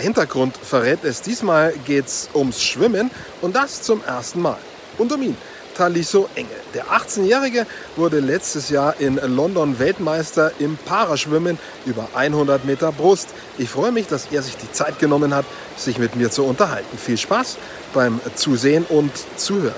Der 0.00 0.06
Hintergrund 0.06 0.56
verrät 0.56 1.04
es. 1.04 1.20
Diesmal 1.20 1.74
geht's 1.84 2.30
ums 2.34 2.62
Schwimmen 2.62 3.10
und 3.42 3.54
das 3.54 3.82
zum 3.82 4.02
ersten 4.02 4.40
Mal. 4.40 4.56
Und 4.96 5.12
um 5.12 5.20
ihn, 5.20 5.36
Taliso 5.74 6.26
Engel. 6.36 6.56
Der 6.72 6.86
18-Jährige 6.86 7.66
wurde 7.96 8.20
letztes 8.20 8.70
Jahr 8.70 8.98
in 8.98 9.16
London 9.16 9.78
Weltmeister 9.78 10.52
im 10.58 10.78
Paraschwimmen 10.86 11.58
über 11.84 12.08
100 12.14 12.64
Meter 12.64 12.92
Brust. 12.92 13.28
Ich 13.58 13.68
freue 13.68 13.92
mich, 13.92 14.06
dass 14.06 14.28
er 14.32 14.40
sich 14.40 14.56
die 14.56 14.72
Zeit 14.72 14.98
genommen 14.98 15.34
hat, 15.34 15.44
sich 15.76 15.98
mit 15.98 16.16
mir 16.16 16.30
zu 16.30 16.44
unterhalten. 16.44 16.96
Viel 16.96 17.18
Spaß 17.18 17.58
beim 17.92 18.22
Zusehen 18.36 18.86
und 18.88 19.12
Zuhören. 19.36 19.74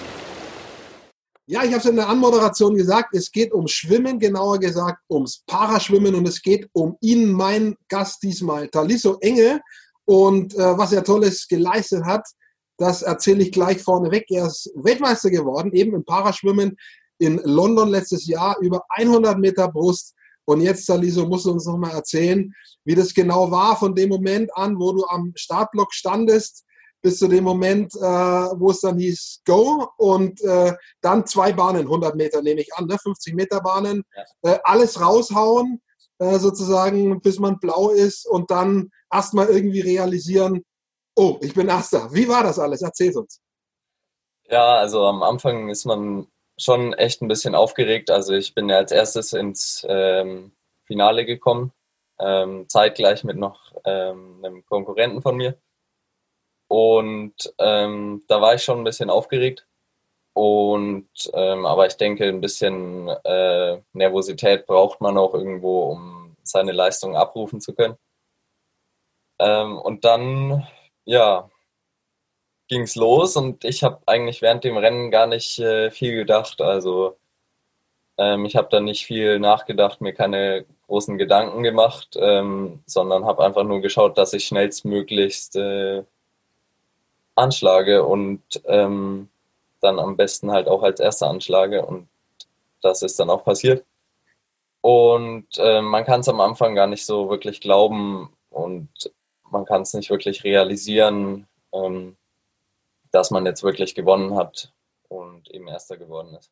Ja, 1.47 1.65
ich 1.65 1.71
habe 1.71 1.79
es 1.79 1.87
in 1.87 1.97
der 1.97 2.09
Anmoderation 2.09 2.77
gesagt, 2.77 3.17
es 3.17 3.33
geht 3.33 3.53
um 3.53 3.67
Schwimmen, 3.67 4.21
genauer 4.21 4.61
gesagt 4.61 5.03
ums 5.11 5.43
Paraschwimmen 5.49 6.15
und 6.15 6.29
es 6.29 6.41
geht 6.41 6.69
um 6.73 6.97
ihn, 7.01 7.33
mein 7.33 7.75
Gast 7.89 8.23
diesmal, 8.23 8.69
Taliso 8.69 9.19
Engel. 9.19 9.61
Und 10.05 10.55
äh, 10.55 10.79
was 10.79 10.93
er 10.93 11.05
Tolles 11.05 11.47
geleistet 11.49 12.05
hat, 12.05 12.27
das 12.79 13.03
erzähle 13.03 13.43
ich 13.43 13.53
gleich 13.53 13.83
vorneweg. 13.83 14.25
Er 14.31 14.47
ist 14.47 14.71
Weltmeister 14.75 15.31
geworden, 15.31 15.73
eben 15.73 15.95
im 15.95 16.05
Paraschwimmen 16.05 16.77
in 17.19 17.41
London 17.45 17.89
letztes 17.89 18.27
Jahr, 18.27 18.57
über 18.61 18.83
100 18.89 19.39
Meter 19.39 19.69
Brust. 19.69 20.15
Und 20.45 20.61
jetzt, 20.61 20.87
Taliso, 20.87 21.27
musst 21.27 21.47
du 21.47 21.53
uns 21.53 21.67
nochmal 21.67 21.93
erzählen, 21.93 22.53
wie 22.85 22.97
das 22.97 23.15
genau 23.15 23.51
war 23.51 23.77
von 23.77 23.95
dem 23.95 24.09
Moment 24.09 24.51
an, 24.57 24.77
wo 24.79 24.93
du 24.93 25.05
am 25.07 25.33
Startblock 25.37 25.95
standest, 25.95 26.65
bis 27.01 27.19
zu 27.19 27.29
dem 27.29 27.45
Moment, 27.45 27.95
äh, 27.95 28.01
wo 28.01 28.71
es 28.71 28.81
dann 28.81 28.99
hieß 28.99 29.43
Go 29.45 29.89
und 29.99 30.41
äh, 30.43 30.73
dann 31.01 31.27
zwei 31.27 31.53
Bahnen, 31.53 31.83
100 31.83 32.17
Meter 32.17 32.43
nehme 32.43 32.61
ich 32.61 32.75
an, 32.75 32.87
ne? 32.87 32.97
50 32.99 33.35
Meter 33.35 33.61
Bahnen, 33.61 34.03
ja. 34.17 34.53
äh, 34.53 34.59
alles 34.65 35.01
raushauen 35.01 35.81
äh, 36.19 36.39
sozusagen, 36.39 37.21
bis 37.21 37.39
man 37.39 37.59
blau 37.59 37.91
ist 37.91 38.27
und 38.27 38.51
dann 38.51 38.91
erstmal 39.13 39.49
irgendwie 39.49 39.81
realisieren, 39.81 40.65
oh, 41.17 41.39
ich 41.41 41.55
bin 41.55 41.69
Erster. 41.69 42.13
Wie 42.13 42.29
war 42.29 42.43
das 42.43 42.59
alles? 42.59 42.83
Erzähl 42.83 43.17
uns. 43.17 43.41
Ja, 44.49 44.77
also 44.77 45.07
am 45.07 45.23
Anfang 45.23 45.69
ist 45.69 45.85
man 45.85 46.27
schon 46.59 46.93
echt 46.95 47.23
ein 47.23 47.29
bisschen 47.29 47.55
aufgeregt. 47.55 48.11
Also 48.11 48.35
ich 48.35 48.55
bin 48.55 48.69
ja 48.69 48.77
als 48.77 48.93
erstes 48.93 49.33
ins 49.33 49.87
ähm, 49.89 50.53
Finale 50.85 51.25
gekommen, 51.25 51.73
ähm, 52.19 52.69
zeitgleich 52.69 53.25
mit 53.25 53.37
noch 53.37 53.73
ähm, 53.85 54.45
einem 54.45 54.65
Konkurrenten 54.67 55.23
von 55.23 55.37
mir. 55.37 55.57
Und 56.69 57.55
ähm, 57.59 58.25
da 58.29 58.41
war 58.41 58.55
ich 58.55 58.63
schon 58.63 58.79
ein 58.79 58.85
bisschen 58.85 59.11
aufgeregt. 59.11 59.67
Und 60.35 61.09
ähm, 61.35 61.67
aber 61.67 61.87
ich 61.87 61.97
denke, 61.97 62.27
ein 62.27 62.41
bisschen 62.41 63.09
äh, 63.09 63.83
Nervosität 63.93 64.67
braucht 64.67 65.01
man 65.03 65.19
auch 65.19 65.35
irgendwo, 65.35 65.91
um 65.91 66.37
seine 66.43 66.73
Leistung 66.73 67.17
abrufen 67.17 67.61
zu 67.61 67.75
können. 67.75 67.97
Ähm, 69.43 69.79
und 69.79 70.05
dann, 70.05 70.67
ja, 71.05 71.51
ging 72.69 72.83
es 72.83 72.95
los 72.97 73.37
und 73.37 73.65
ich 73.65 73.83
habe 73.83 74.01
eigentlich 74.07 74.41
während 74.41 74.65
dem 74.65 74.77
Rennen 74.77 75.11
gar 75.11 75.27
nicht 75.27 75.59
äh, 75.59 75.91
viel 75.91 76.15
gedacht. 76.15 76.61
Also 76.63 77.17
ähm, 78.19 78.45
ich 78.45 78.57
habe 78.57 78.69
da 78.71 78.81
nicht 78.81 79.05
viel 79.05 79.41
nachgedacht, 79.41 80.01
mir 80.01 80.15
keine 80.15 80.65
großen 80.87 81.19
Gedanken 81.19 81.63
gemacht, 81.65 82.17
ähm, 82.21 82.83
sondern 82.87 83.27
habe 83.27 83.45
einfach 83.45 83.65
nur 83.65 83.81
geschaut, 83.81 84.17
dass 84.17 84.33
ich 84.33 84.47
schnellstmöglichst 84.47 85.57
äh, 85.57 86.05
anschlage 87.35 88.05
und 88.05 88.43
ähm, 88.67 89.29
dann 89.81 89.99
am 89.99 90.17
besten 90.17 90.53
halt 90.53 90.69
auch 90.69 90.83
als 90.83 91.01
erster 91.01 91.29
anschlage 91.29 91.85
und 91.85 92.09
das 92.81 93.03
ist 93.03 93.19
dann 93.19 93.31
auch 93.31 93.45
passiert. 93.45 93.85
Und 94.83 95.47
äh, 95.59 95.81
man 95.83 96.05
kann 96.05 96.21
es 96.21 96.29
am 96.29 96.41
Anfang 96.41 96.75
gar 96.75 96.87
nicht 96.87 97.07
so 97.07 97.29
wirklich 97.31 97.61
glauben 97.61 98.33
und 98.51 98.89
man 99.53 99.65
kann 99.65 99.83
es 99.83 99.95
nicht 99.95 100.11
wirklich 100.11 100.43
realisieren, 100.45 101.47
ähm, 101.73 102.17
dass 103.13 103.31
man 103.31 103.47
jetzt 103.47 103.63
wirklich 103.63 103.95
gewonnen 103.95 104.37
hat 104.37 104.73
und 105.09 105.51
eben 105.51 105.69
erster 105.69 105.97
geworden 105.97 106.35
ist. 106.35 106.51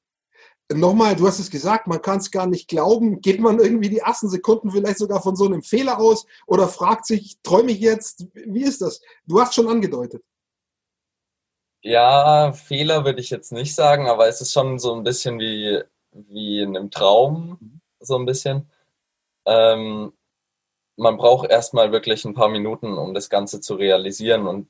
Nochmal, 0.72 1.16
du 1.16 1.27
hast 1.27 1.41
es 1.41 1.50
gesagt, 1.50 1.89
man 1.89 2.00
kann 2.00 2.19
es 2.19 2.31
gar 2.31 2.47
nicht 2.47 2.69
glauben. 2.69 3.21
Geht 3.21 3.41
man 3.41 3.59
irgendwie 3.59 3.89
die 3.89 3.99
ersten 3.99 4.28
Sekunden 4.28 4.71
vielleicht 4.71 4.99
sogar 4.99 5.21
von 5.21 5.34
so 5.34 5.47
einem 5.47 5.62
Fehler 5.62 5.99
aus 5.99 6.27
oder 6.47 6.69
fragt 6.69 7.06
sich, 7.06 7.39
träume 7.43 7.72
ich 7.72 7.81
jetzt? 7.81 8.27
Wie 8.34 8.62
ist 8.62 8.81
das? 8.81 9.00
Du 9.27 9.41
hast 9.41 9.55
schon 9.55 9.69
angedeutet. 9.69 10.22
Ja, 11.83 12.53
Fehler 12.53 13.05
würde 13.05 13.21
ich 13.21 13.31
jetzt 13.31 13.53
nicht 13.53 13.75
sagen, 13.75 14.06
aber 14.06 14.28
es 14.28 14.41
ist 14.41 14.53
schon 14.53 14.78
so 14.78 14.94
ein 14.94 15.03
bisschen 15.03 15.41
wie, 15.41 15.83
wie 16.12 16.60
in 16.60 16.77
einem 16.77 16.91
Traum, 16.91 17.81
so 17.99 18.16
ein 18.16 18.27
bisschen. 18.27 18.71
Ähm, 19.47 20.12
man 21.00 21.16
braucht 21.16 21.50
erstmal 21.50 21.93
wirklich 21.93 22.25
ein 22.27 22.34
paar 22.34 22.50
Minuten, 22.50 22.99
um 22.99 23.15
das 23.15 23.31
Ganze 23.31 23.61
zu 23.61 23.75
realisieren 23.75 24.47
und 24.47 24.69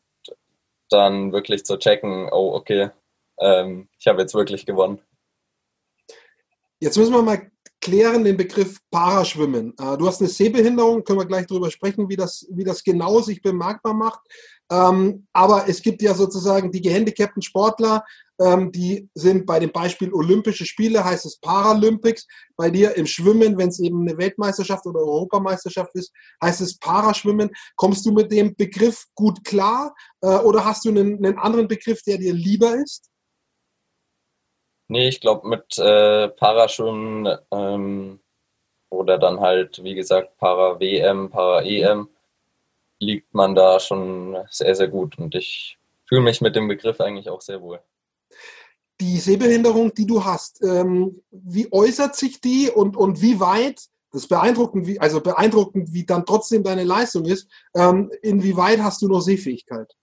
dann 0.88 1.32
wirklich 1.32 1.64
zu 1.64 1.76
checken, 1.76 2.28
oh, 2.30 2.54
okay, 2.54 2.90
ähm, 3.38 3.88
ich 3.98 4.06
habe 4.06 4.20
jetzt 4.20 4.34
wirklich 4.34 4.64
gewonnen. 4.64 5.00
Jetzt 6.78 6.96
müssen 6.96 7.12
wir 7.12 7.22
mal 7.22 7.50
klären 7.80 8.24
den 8.24 8.36
Begriff 8.36 8.78
Paraschwimmen. 8.90 9.74
Äh, 9.78 9.96
du 9.96 10.06
hast 10.06 10.20
eine 10.20 10.30
Sehbehinderung, 10.30 11.02
können 11.02 11.18
wir 11.18 11.26
gleich 11.26 11.46
darüber 11.46 11.70
sprechen, 11.70 12.08
wie 12.08 12.16
das, 12.16 12.46
wie 12.50 12.64
das 12.64 12.84
genau 12.84 13.20
sich 13.20 13.42
bemerkbar 13.42 13.94
macht. 13.94 14.20
Ähm, 14.70 15.26
aber 15.32 15.68
es 15.68 15.82
gibt 15.82 16.00
ja 16.00 16.14
sozusagen 16.14 16.70
die 16.70 16.80
gehandicapten 16.80 17.42
Sportler, 17.42 18.04
ähm, 18.40 18.72
die 18.72 19.08
sind 19.14 19.44
bei 19.46 19.58
dem 19.58 19.70
Beispiel 19.70 20.12
Olympische 20.12 20.64
Spiele, 20.64 21.04
heißt 21.04 21.26
es 21.26 21.38
Paralympics. 21.38 22.26
Bei 22.56 22.70
dir 22.70 22.96
im 22.96 23.06
Schwimmen, 23.06 23.58
wenn 23.58 23.68
es 23.68 23.80
eben 23.80 24.00
eine 24.00 24.16
Weltmeisterschaft 24.16 24.86
oder 24.86 25.00
Europameisterschaft 25.00 25.94
ist, 25.94 26.12
heißt 26.42 26.60
es 26.62 26.78
Paraschwimmen. 26.78 27.50
Kommst 27.76 28.06
du 28.06 28.12
mit 28.12 28.32
dem 28.32 28.56
Begriff 28.56 29.04
gut 29.14 29.44
klar 29.44 29.94
äh, 30.22 30.38
oder 30.38 30.64
hast 30.64 30.84
du 30.84 30.88
einen, 30.88 31.24
einen 31.24 31.38
anderen 31.38 31.68
Begriff, 31.68 32.02
der 32.02 32.18
dir 32.18 32.32
lieber 32.32 32.76
ist? 32.76 33.10
Nee, 34.88 35.08
ich 35.08 35.20
glaube 35.20 35.46
mit 35.46 35.78
äh, 35.78 36.28
Paraschwimmen 36.28 37.38
ähm, 37.52 38.20
oder 38.88 39.18
dann 39.18 39.38
halt, 39.40 39.84
wie 39.84 39.94
gesagt, 39.94 40.36
Para-WM, 40.38 41.30
Para-EM 41.30 42.08
liegt 42.98 43.32
man 43.34 43.54
da 43.54 43.78
schon 43.78 44.36
sehr, 44.48 44.74
sehr 44.74 44.88
gut. 44.88 45.18
Und 45.18 45.34
ich 45.34 45.78
fühle 46.06 46.22
mich 46.22 46.40
mit 46.40 46.56
dem 46.56 46.68
Begriff 46.68 47.00
eigentlich 47.00 47.28
auch 47.28 47.40
sehr 47.40 47.60
wohl. 47.60 47.80
Die 49.00 49.18
Sehbehinderung, 49.18 49.94
die 49.94 50.06
du 50.06 50.24
hast, 50.24 50.62
ähm, 50.62 51.22
wie 51.30 51.72
äußert 51.72 52.14
sich 52.16 52.40
die 52.40 52.70
und, 52.70 52.96
und 52.96 53.22
wie 53.22 53.40
weit, 53.40 53.86
das 54.12 54.22
ist 54.22 54.28
beeindruckend, 54.28 54.86
wie, 54.86 55.00
also 55.00 55.20
beeindruckend, 55.20 55.92
wie 55.92 56.04
dann 56.04 56.26
trotzdem 56.26 56.62
deine 56.62 56.84
Leistung 56.84 57.24
ist, 57.24 57.48
ähm, 57.74 58.10
inwieweit 58.22 58.80
hast 58.80 59.02
du 59.02 59.08
noch 59.08 59.20
Sehfähigkeit? 59.20 59.94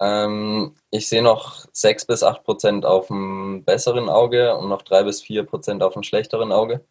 Ähm, 0.00 0.74
ich 0.90 1.08
sehe 1.08 1.22
noch 1.22 1.66
6 1.72 2.06
bis 2.06 2.22
8 2.22 2.42
Prozent 2.42 2.86
auf 2.86 3.08
dem 3.08 3.64
besseren 3.64 4.08
Auge 4.08 4.56
und 4.56 4.68
noch 4.68 4.82
3 4.82 5.04
bis 5.04 5.20
4 5.22 5.44
Prozent 5.44 5.82
auf 5.82 5.92
dem 5.92 6.02
schlechteren 6.02 6.52
Auge. 6.52 6.84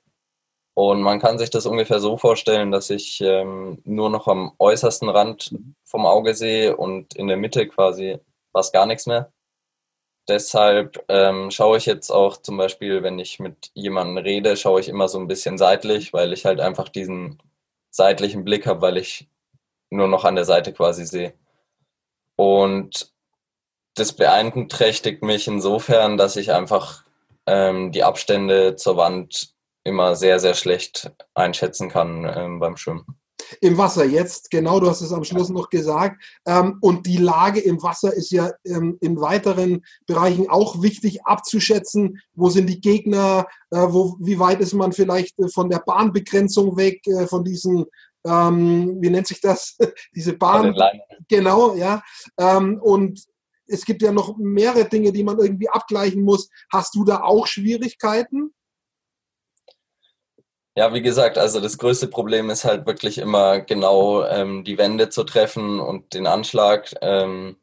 Und 0.75 1.01
man 1.01 1.19
kann 1.19 1.38
sich 1.38 1.49
das 1.49 1.66
ungefähr 1.66 1.99
so 1.99 2.17
vorstellen, 2.17 2.72
dass 2.72 2.89
ich 2.89 3.19
ähm, 3.19 3.81
nur 3.83 4.09
noch 4.09 4.28
am 4.28 4.53
äußersten 4.59 5.09
Rand 5.09 5.53
vom 5.83 6.05
Auge 6.05 6.35
sehe 6.35 6.78
und 6.78 7.16
in 7.16 7.28
der 7.28 7.35
Mitte 7.35 7.67
quasi 7.67 8.19
fast 8.53 8.72
gar 8.72 8.85
nichts 8.85 9.05
mehr. 9.05 9.31
Deshalb 10.29 11.03
ähm, 11.09 11.51
schaue 11.51 11.78
ich 11.78 11.88
jetzt 11.88 12.12
auch 12.12 12.38
zum 12.38 12.57
Beispiel, 12.57 13.03
wenn 13.03 13.17
ich 13.19 13.40
mit 13.40 13.72
jemandem 13.73 14.19
rede, 14.23 14.56
schaue 14.56 14.79
ich 14.79 14.88
immer 14.88 15.07
so 15.09 15.19
ein 15.19 15.28
bisschen 15.28 15.57
seitlich, 15.57 16.13
weil 16.13 16.34
ich 16.34 16.45
halt 16.45 16.59
einfach 16.59 16.88
diesen 16.90 17.41
seitlichen 17.90 18.45
Blick 18.45 18.67
habe, 18.67 18.81
weil 18.81 18.97
ich 18.97 19.28
nur 19.90 20.07
noch 20.07 20.25
an 20.25 20.35
der 20.35 20.45
Seite 20.45 20.72
quasi 20.72 21.06
sehe. 21.06 21.34
Und 22.35 23.12
das 23.95 24.13
beeinträchtigt 24.13 25.23
mich 25.23 25.47
insofern, 25.47 26.17
dass 26.17 26.35
ich 26.35 26.53
einfach 26.53 27.03
ähm, 27.47 27.91
die 27.91 28.03
Abstände 28.03 28.75
zur 28.75 28.97
Wand 28.97 29.53
immer 29.84 30.16
sehr, 30.16 30.40
sehr 30.40 30.53
schlecht 30.53 31.11
einschätzen 31.34 31.90
kann 31.90 32.31
ähm, 32.34 32.59
beim 32.59 32.78
Schwimmen. 32.78 33.18
Im 33.61 33.78
Wasser 33.78 34.05
jetzt, 34.05 34.51
genau, 34.51 34.79
du 34.79 34.87
hast 34.90 35.01
es 35.01 35.13
am 35.13 35.23
Schluss 35.23 35.49
noch 35.49 35.69
gesagt. 35.69 36.22
Ähm, 36.46 36.78
und 36.81 37.05
die 37.05 37.17
Lage 37.17 37.59
im 37.59 37.81
Wasser 37.81 38.13
ist 38.13 38.31
ja 38.31 38.51
ähm, 38.66 38.97
in 39.01 39.19
weiteren 39.19 39.84
Bereichen 40.05 40.49
auch 40.49 40.81
wichtig 40.81 41.25
abzuschätzen. 41.25 42.19
Wo 42.34 42.49
sind 42.49 42.67
die 42.67 42.81
Gegner? 42.81 43.47
Äh, 43.72 43.87
wo, 43.90 44.16
wie 44.19 44.40
weit 44.40 44.61
ist 44.61 44.73
man 44.73 44.91
vielleicht 44.91 45.40
äh, 45.40 45.47
von 45.49 45.69
der 45.69 45.79
Bahnbegrenzung 45.79 46.78
weg, 46.78 47.05
äh, 47.07 47.28
von 47.28 47.43
diesen 47.43 47.85
ähm, 48.25 48.97
wie 48.99 49.09
nennt 49.09 49.28
sich 49.28 49.40
das? 49.41 49.78
Diese 50.16 50.34
Bahn. 50.34 50.75
Genau, 51.29 51.75
ja. 51.75 52.03
Ähm, 52.37 52.79
und 52.81 53.23
es 53.67 53.85
gibt 53.85 54.02
ja 54.02 54.11
noch 54.11 54.37
mehrere 54.37 54.85
Dinge, 54.85 55.11
die 55.11 55.23
man 55.23 55.40
irgendwie 55.40 55.69
abgleichen 55.69 56.23
muss. 56.23 56.49
Hast 56.72 56.95
du 56.95 57.03
da 57.03 57.22
auch 57.22 57.47
Schwierigkeiten? 57.47 58.53
Ja, 60.79 60.93
wie 60.93 61.02
gesagt, 61.02 61.37
also 61.37 61.59
das 61.59 61.78
größte 61.78 62.08
Problem 62.08 62.49
ist 62.49 62.64
halt 62.64 62.87
wirklich 62.87 63.17
immer 63.17 63.59
genau 63.59 64.23
ähm, 64.23 64.64
die 64.64 64.78
Wände 64.78 65.09
zu 65.09 65.26
treffen 65.26 65.81
und 65.81 66.14
den 66.14 66.26
Anschlag. 66.26 66.96
Ähm, 67.02 67.58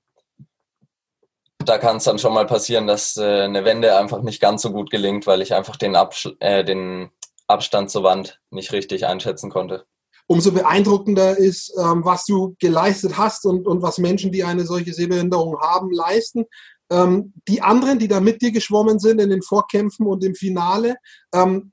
da 1.65 1.79
kann 1.79 1.97
es 1.97 2.05
dann 2.05 2.19
schon 2.19 2.35
mal 2.35 2.45
passieren, 2.45 2.87
dass 2.87 3.17
äh, 3.17 3.45
eine 3.45 3.65
Wende 3.65 3.97
einfach 3.97 4.21
nicht 4.21 4.43
ganz 4.43 4.61
so 4.61 4.71
gut 4.71 4.91
gelingt, 4.91 5.27
weil 5.27 5.41
ich 5.41 5.55
einfach 5.55 5.77
den, 5.77 5.97
Absch 5.97 6.29
äh, 6.41 6.63
den 6.63 7.09
Abstand 7.47 7.91
zur 7.91 8.03
Wand 8.03 8.39
nicht 8.51 8.73
richtig 8.73 9.07
einschätzen 9.07 9.49
konnte. 9.49 9.87
umso 10.27 10.53
beeindruckender 10.53 11.39
ist, 11.39 11.73
ähm, 11.81 12.05
was 12.05 12.27
du 12.27 12.55
geleistet 12.59 13.17
hast 13.17 13.47
und, 13.47 13.67
und 13.67 13.81
was 13.81 13.97
Menschen, 13.97 14.31
die 14.31 14.45
eine 14.45 14.67
solche 14.67 14.93
Sehbehinderung 14.93 15.59
haben, 15.59 15.91
leisten. 15.91 16.45
Ähm, 16.91 17.33
die 17.49 17.63
anderen, 17.63 17.99
die 17.99 18.09
da 18.09 18.21
mit 18.21 18.43
dir 18.43 18.53
geschwommen 18.53 18.99
sind 18.99 19.23
in 19.23 19.31
den 19.31 19.41
Vorkämpfen 19.41 20.07
und 20.07 20.23
im 20.23 20.35
Finale, 20.35 20.97
ähm, 21.33 21.71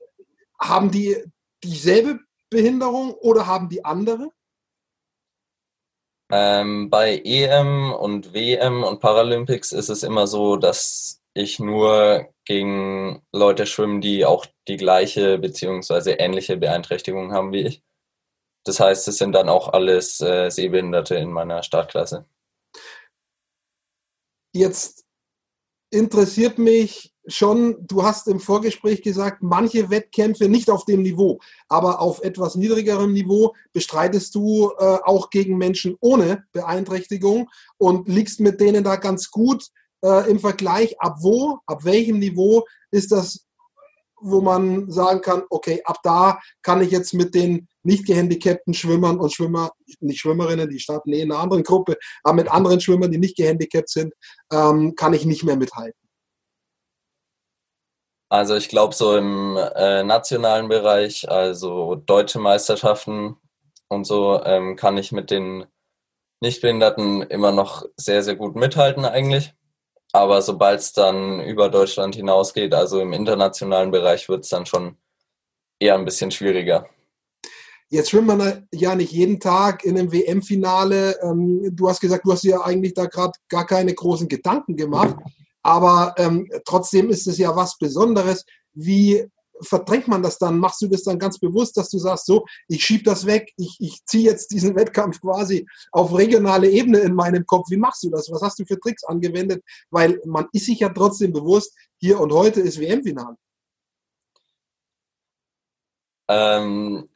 haben 0.58 0.90
die 0.90 1.22
dieselbe 1.64 2.20
Behinderung 2.50 3.14
oder 3.14 3.46
haben 3.46 3.68
die 3.68 3.84
andere? 3.84 4.30
Ähm, 6.30 6.90
bei 6.90 7.20
EM 7.24 7.92
und 7.92 8.32
WM 8.32 8.82
und 8.82 9.00
Paralympics 9.00 9.72
ist 9.72 9.88
es 9.88 10.02
immer 10.02 10.26
so, 10.26 10.56
dass 10.56 11.20
ich 11.34 11.58
nur 11.58 12.32
gegen 12.44 13.22
Leute 13.32 13.66
schwimme, 13.66 14.00
die 14.00 14.24
auch 14.24 14.46
die 14.68 14.76
gleiche 14.76 15.38
bzw. 15.38 16.12
ähnliche 16.12 16.56
Beeinträchtigung 16.56 17.32
haben 17.32 17.52
wie 17.52 17.66
ich. 17.66 17.82
Das 18.64 18.80
heißt, 18.80 19.08
es 19.08 19.18
sind 19.18 19.32
dann 19.32 19.48
auch 19.48 19.68
alles 19.68 20.20
äh, 20.20 20.48
Sehbehinderte 20.50 21.16
in 21.16 21.30
meiner 21.30 21.62
Startklasse. 21.62 22.26
Jetzt 24.54 25.04
interessiert 25.90 26.58
mich 26.58 27.13
schon, 27.26 27.76
du 27.86 28.02
hast 28.02 28.28
im 28.28 28.40
Vorgespräch 28.40 29.02
gesagt, 29.02 29.42
manche 29.42 29.90
Wettkämpfe 29.90 30.48
nicht 30.48 30.70
auf 30.70 30.84
dem 30.84 31.02
Niveau, 31.02 31.40
aber 31.68 32.00
auf 32.00 32.22
etwas 32.22 32.54
niedrigerem 32.54 33.12
Niveau 33.12 33.54
bestreitest 33.72 34.34
du 34.34 34.70
äh, 34.78 34.98
auch 35.04 35.30
gegen 35.30 35.56
Menschen 35.56 35.96
ohne 36.00 36.44
Beeinträchtigung 36.52 37.48
und 37.78 38.08
liegst 38.08 38.40
mit 38.40 38.60
denen 38.60 38.84
da 38.84 38.96
ganz 38.96 39.30
gut 39.30 39.68
äh, 40.02 40.30
im 40.30 40.38
Vergleich. 40.38 41.00
Ab 41.00 41.18
wo, 41.20 41.58
ab 41.66 41.84
welchem 41.84 42.18
Niveau 42.18 42.64
ist 42.90 43.12
das, 43.12 43.46
wo 44.20 44.40
man 44.40 44.90
sagen 44.90 45.20
kann, 45.20 45.42
okay, 45.50 45.82
ab 45.84 45.98
da 46.02 46.40
kann 46.62 46.82
ich 46.82 46.90
jetzt 46.90 47.14
mit 47.14 47.34
den 47.34 47.68
nicht 47.82 48.06
gehandicapten 48.06 48.72
Schwimmern 48.72 49.18
und 49.18 49.32
Schwimmer, 49.32 49.72
nicht 50.00 50.20
Schwimmerinnen, 50.20 50.70
die 50.70 50.78
starten 50.78 51.12
eh 51.12 51.20
in 51.20 51.30
einer 51.30 51.40
anderen 51.40 51.62
Gruppe, 51.62 51.96
aber 52.22 52.36
mit 52.36 52.50
anderen 52.50 52.80
Schwimmern, 52.80 53.10
die 53.10 53.18
nicht 53.18 53.36
gehandicapt 53.36 53.90
sind, 53.90 54.14
ähm, 54.50 54.94
kann 54.94 55.12
ich 55.12 55.26
nicht 55.26 55.44
mehr 55.44 55.56
mithalten. 55.56 56.03
Also 58.28 58.56
ich 58.56 58.68
glaube 58.68 58.94
so 58.94 59.16
im 59.16 59.56
äh, 59.56 60.02
nationalen 60.02 60.68
Bereich, 60.68 61.30
also 61.30 61.94
deutsche 61.94 62.38
Meisterschaften 62.38 63.36
und 63.88 64.06
so, 64.06 64.42
ähm, 64.44 64.76
kann 64.76 64.96
ich 64.96 65.12
mit 65.12 65.30
den 65.30 65.66
Nichtbehinderten 66.40 67.22
immer 67.22 67.52
noch 67.52 67.84
sehr, 67.96 68.22
sehr 68.22 68.36
gut 68.36 68.56
mithalten 68.56 69.04
eigentlich. 69.04 69.54
Aber 70.12 70.42
sobald 70.42 70.80
es 70.80 70.92
dann 70.92 71.40
über 71.40 71.68
Deutschland 71.68 72.14
hinausgeht, 72.14 72.72
also 72.72 73.00
im 73.00 73.12
internationalen 73.12 73.90
Bereich, 73.90 74.28
wird 74.28 74.44
es 74.44 74.50
dann 74.50 74.66
schon 74.66 74.96
eher 75.80 75.96
ein 75.96 76.04
bisschen 76.04 76.30
schwieriger. 76.30 76.86
Jetzt 77.88 78.10
schwimmt 78.10 78.28
man 78.28 78.66
ja 78.72 78.94
nicht 78.94 79.12
jeden 79.12 79.40
Tag 79.40 79.84
in 79.84 79.98
einem 79.98 80.12
WM-Finale. 80.12 81.18
Ähm, 81.22 81.68
du 81.74 81.88
hast 81.88 82.00
gesagt, 82.00 82.26
du 82.26 82.32
hast 82.32 82.44
dir 82.44 82.64
eigentlich 82.64 82.94
da 82.94 83.06
gerade 83.06 83.32
gar 83.48 83.66
keine 83.66 83.94
großen 83.94 84.28
Gedanken 84.28 84.76
gemacht. 84.76 85.16
Aber 85.64 86.14
ähm, 86.18 86.48
trotzdem 86.64 87.10
ist 87.10 87.26
es 87.26 87.38
ja 87.38 87.56
was 87.56 87.78
Besonderes. 87.78 88.44
Wie 88.74 89.26
verdrängt 89.62 90.08
man 90.08 90.22
das 90.22 90.38
dann? 90.38 90.58
Machst 90.58 90.82
du 90.82 90.88
das 90.88 91.04
dann 91.04 91.18
ganz 91.18 91.38
bewusst, 91.38 91.76
dass 91.76 91.88
du 91.88 91.98
sagst, 91.98 92.26
so, 92.26 92.44
ich 92.68 92.84
schiebe 92.84 93.04
das 93.04 93.24
weg, 93.24 93.52
ich, 93.56 93.76
ich 93.80 94.04
ziehe 94.04 94.30
jetzt 94.30 94.50
diesen 94.50 94.74
Wettkampf 94.76 95.20
quasi 95.20 95.66
auf 95.90 96.14
regionale 96.14 96.68
Ebene 96.68 96.98
in 96.98 97.14
meinem 97.14 97.46
Kopf. 97.46 97.70
Wie 97.70 97.78
machst 97.78 98.02
du 98.04 98.10
das? 98.10 98.30
Was 98.30 98.42
hast 98.42 98.58
du 98.58 98.66
für 98.66 98.78
Tricks 98.78 99.04
angewendet? 99.04 99.64
Weil 99.90 100.20
man 100.26 100.46
ist 100.52 100.66
sich 100.66 100.80
ja 100.80 100.90
trotzdem 100.90 101.32
bewusst, 101.32 101.74
hier 101.98 102.20
und 102.20 102.32
heute 102.32 102.60
ist 102.60 102.78
WM-Finale. 102.78 103.36
Ähm, 106.28 107.08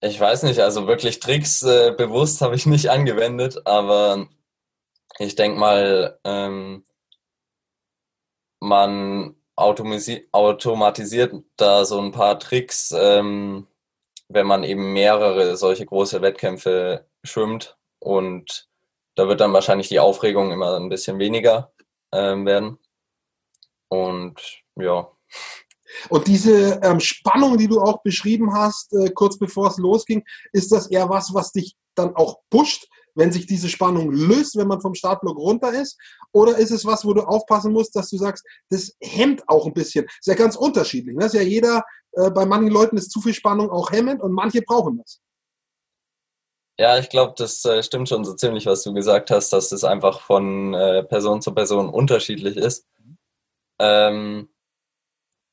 ich 0.00 0.20
weiß 0.20 0.42
nicht, 0.42 0.60
also 0.60 0.86
wirklich 0.86 1.20
Tricks 1.20 1.62
äh, 1.62 1.94
bewusst 1.96 2.42
habe 2.42 2.54
ich 2.54 2.66
nicht 2.66 2.90
angewendet, 2.90 3.66
aber 3.66 4.28
ich 5.18 5.34
denke 5.36 5.58
mal, 5.58 6.18
ähm, 6.24 6.84
man 8.64 9.36
automatisiert 9.56 11.34
da 11.56 11.84
so 11.84 12.00
ein 12.00 12.12
paar 12.12 12.38
Tricks, 12.38 12.92
ähm, 12.96 13.66
wenn 14.28 14.46
man 14.46 14.64
eben 14.64 14.92
mehrere 14.92 15.56
solche 15.56 15.86
große 15.86 16.22
Wettkämpfe 16.22 17.06
schwimmt 17.22 17.76
und 18.00 18.68
da 19.14 19.28
wird 19.28 19.40
dann 19.40 19.52
wahrscheinlich 19.52 19.88
die 19.88 20.00
Aufregung 20.00 20.50
immer 20.50 20.76
ein 20.76 20.88
bisschen 20.88 21.18
weniger 21.18 21.72
ähm, 22.12 22.46
werden. 22.46 22.78
Und 23.88 24.40
ja. 24.76 25.08
Und 26.08 26.26
diese 26.26 26.80
ähm, 26.82 26.98
Spannung, 26.98 27.56
die 27.56 27.68
du 27.68 27.80
auch 27.80 28.02
beschrieben 28.02 28.52
hast, 28.54 28.92
äh, 28.94 29.10
kurz 29.10 29.38
bevor 29.38 29.68
es 29.68 29.76
losging, 29.78 30.24
ist 30.52 30.72
das 30.72 30.88
eher 30.88 31.08
was, 31.08 31.32
was 31.32 31.52
dich 31.52 31.76
dann 31.94 32.16
auch 32.16 32.40
pusht, 32.50 32.88
wenn 33.14 33.32
sich 33.32 33.46
diese 33.46 33.68
Spannung 33.68 34.10
löst, 34.10 34.56
wenn 34.56 34.68
man 34.68 34.80
vom 34.80 34.94
Startblock 34.94 35.38
runter 35.38 35.72
ist? 35.72 35.98
Oder 36.32 36.58
ist 36.58 36.70
es 36.70 36.84
was, 36.84 37.04
wo 37.04 37.14
du 37.14 37.22
aufpassen 37.22 37.72
musst, 37.72 37.94
dass 37.96 38.10
du 38.10 38.16
sagst, 38.16 38.44
das 38.70 38.94
hemmt 39.00 39.48
auch 39.48 39.66
ein 39.66 39.74
bisschen? 39.74 40.04
Ist 40.04 40.26
ja 40.26 40.34
ganz 40.34 40.56
unterschiedlich. 40.56 41.16
Ne? 41.16 41.26
Ist 41.26 41.34
ja 41.34 41.42
jeder, 41.42 41.82
äh, 42.12 42.30
bei 42.30 42.46
manchen 42.46 42.72
Leuten 42.72 42.96
ist 42.96 43.10
zu 43.10 43.20
viel 43.20 43.34
Spannung 43.34 43.70
auch 43.70 43.90
hemmend 43.90 44.22
und 44.22 44.32
manche 44.32 44.62
brauchen 44.62 44.98
das. 44.98 45.20
Ja, 46.78 46.98
ich 46.98 47.08
glaube, 47.08 47.34
das 47.36 47.64
äh, 47.64 47.82
stimmt 47.84 48.08
schon 48.08 48.24
so 48.24 48.34
ziemlich, 48.34 48.66
was 48.66 48.82
du 48.82 48.92
gesagt 48.92 49.30
hast, 49.30 49.52
dass 49.52 49.68
das 49.68 49.84
einfach 49.84 50.20
von 50.20 50.74
äh, 50.74 51.04
Person 51.04 51.40
zu 51.40 51.54
Person 51.54 51.88
unterschiedlich 51.88 52.56
ist. 52.56 52.88
Ähm, 53.78 54.48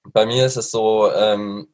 bei 0.03 0.25
mir 0.25 0.47
ist 0.47 0.57
es 0.57 0.71
so, 0.71 1.11
ähm, 1.11 1.71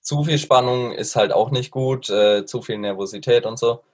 zu 0.00 0.24
viel 0.24 0.38
Spannung 0.38 0.92
ist 0.92 1.14
halt 1.14 1.32
auch 1.32 1.52
nicht 1.52 1.70
gut, 1.70 2.10
äh, 2.10 2.44
zu 2.44 2.62
viel 2.62 2.78
Nervosität 2.78 3.46
und 3.46 3.60
so. 3.60 3.84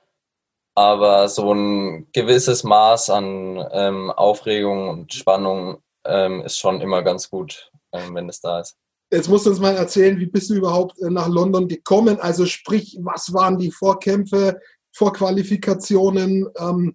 Aber 0.76 1.30
so 1.30 1.54
ein 1.54 2.06
gewisses 2.12 2.62
Maß 2.62 3.08
an 3.08 3.66
ähm, 3.72 4.10
Aufregung 4.10 4.90
und 4.90 5.14
Spannung 5.14 5.82
ähm, 6.04 6.42
ist 6.42 6.58
schon 6.58 6.82
immer 6.82 7.02
ganz 7.02 7.30
gut, 7.30 7.72
ähm, 7.92 8.14
wenn 8.14 8.28
es 8.28 8.42
da 8.42 8.60
ist. 8.60 8.76
Jetzt 9.10 9.28
musst 9.28 9.46
du 9.46 9.50
uns 9.50 9.58
mal 9.58 9.74
erzählen, 9.74 10.18
wie 10.18 10.26
bist 10.26 10.50
du 10.50 10.54
überhaupt 10.54 11.00
äh, 11.00 11.08
nach 11.08 11.28
London 11.28 11.66
gekommen? 11.66 12.20
Also 12.20 12.44
sprich, 12.44 12.98
was 13.00 13.32
waren 13.32 13.56
die 13.56 13.70
Vorkämpfe, 13.70 14.60
Vorqualifikationen? 14.94 16.46
Ähm, 16.58 16.94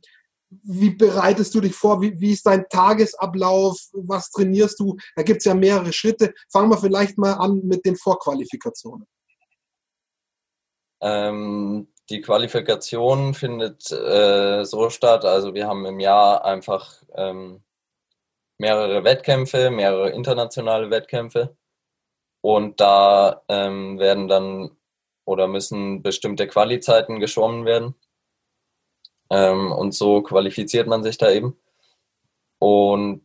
wie 0.63 0.92
bereitest 0.92 1.56
du 1.56 1.62
dich 1.62 1.74
vor? 1.74 2.01
Wie, 2.01 2.19
wie, 2.19 2.33
ist 2.33 2.45
dein 2.45 2.66
Tagesablauf? 2.69 3.80
Was 3.94 4.30
trainierst 4.30 4.80
du? 4.80 4.95
Da 5.16 5.24
gibt 5.24 5.39
es 5.39 5.45
ja 5.45 5.56
mehrere 5.56 5.92
Schritte. 5.92 6.33
Fangen 6.51 6.69
wir 6.69 6.78
vielleicht 6.78 7.18
mal 7.18 7.33
an 7.33 7.62
mit 7.63 7.83
den 7.83 7.95
Vorqualifikationen. 7.95 9.07
Ähm, 11.02 11.91
die 12.11 12.21
Qualifikation 12.21 13.33
findet 13.33 13.91
äh, 13.91 14.65
so 14.65 14.89
statt, 14.89 15.25
also 15.25 15.53
wir 15.53 15.68
haben 15.68 15.85
im 15.85 15.99
Jahr 15.99 16.45
einfach 16.45 17.01
ähm, 17.15 17.63
mehrere 18.59 19.03
Wettkämpfe, 19.03 19.71
mehrere 19.71 20.11
internationale 20.11 20.91
Wettkämpfe 20.91 21.56
und 22.41 22.80
da 22.81 23.44
ähm, 23.47 23.97
werden 23.99 24.27
dann 24.27 24.71
oder 25.25 25.47
müssen 25.47 26.01
bestimmte 26.03 26.47
Qualizeiten 26.47 27.19
geschwommen 27.19 27.65
werden 27.65 27.95
ähm, 29.30 29.71
und 29.71 29.94
so 29.94 30.21
qualifiziert 30.21 30.87
man 30.87 31.03
sich 31.03 31.18
da 31.18 31.31
eben. 31.31 31.57
Und 32.59 33.23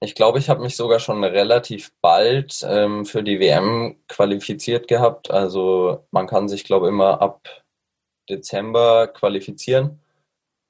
ich 0.00 0.14
glaube, 0.14 0.38
ich 0.38 0.50
habe 0.50 0.62
mich 0.62 0.76
sogar 0.76 0.98
schon 1.00 1.24
relativ 1.24 1.92
bald 2.00 2.64
ähm, 2.68 3.06
für 3.06 3.22
die 3.22 3.40
WM 3.40 3.96
qualifiziert 4.08 4.88
gehabt. 4.88 5.30
Also 5.30 6.06
man 6.10 6.26
kann 6.26 6.48
sich, 6.48 6.64
glaube 6.64 6.86
ich, 6.86 6.92
immer 6.92 7.22
ab 7.22 7.61
Dezember 8.32 9.08
qualifizieren. 9.08 10.00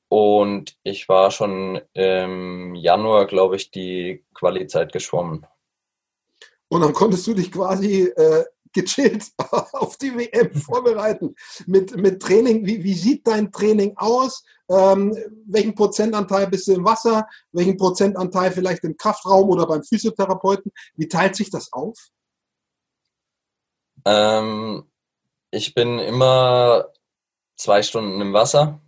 Und 0.09 0.77
ich 0.83 1.09
war 1.09 1.31
schon 1.31 1.81
im 1.95 2.75
Januar, 2.75 3.27
glaube 3.27 3.57
ich, 3.57 3.71
die 3.71 4.25
Qualizeit 4.35 4.93
geschwommen. 4.93 5.47
Und 6.69 6.83
dann 6.83 6.93
konntest 6.93 7.27
du 7.27 7.35
dich 7.35 7.51
quasi 7.51 8.13
äh, 8.17 8.45
gechillt 8.73 9.31
auf 9.73 9.97
die 9.97 10.15
WM 10.15 10.55
vorbereiten 10.61 11.35
mit, 11.67 11.97
mit 11.97 12.21
Training. 12.21 12.67
Wie, 12.67 12.83
wie 12.83 12.95
sieht 12.95 13.27
dein 13.27 13.53
Training 13.53 13.95
aus? 13.97 14.45
Ähm, 14.69 15.17
welchen 15.47 15.75
Prozentanteil 15.75 16.47
bist 16.47 16.67
du 16.69 16.73
im 16.73 16.85
Wasser? 16.85 17.27
Welchen 17.53 17.77
Prozentanteil 17.77 18.53
vielleicht 18.53 18.85
im 18.85 18.97
Kraftraum 18.97 19.51
oder 19.51 19.67
beim 19.67 19.83
Physiotherapeuten? 19.83 20.73
Wie 20.95 21.09
teilt 21.09 21.37
sich 21.37 21.51
das 21.51 21.73
auf? 21.73 21.99
Ähm, 24.05 24.85
ich 25.51 25.75
bin 25.75 25.99
immer 25.99 26.89
zwei 27.63 27.83
Stunden 27.83 28.21
im 28.21 28.33
Wasser, 28.33 28.81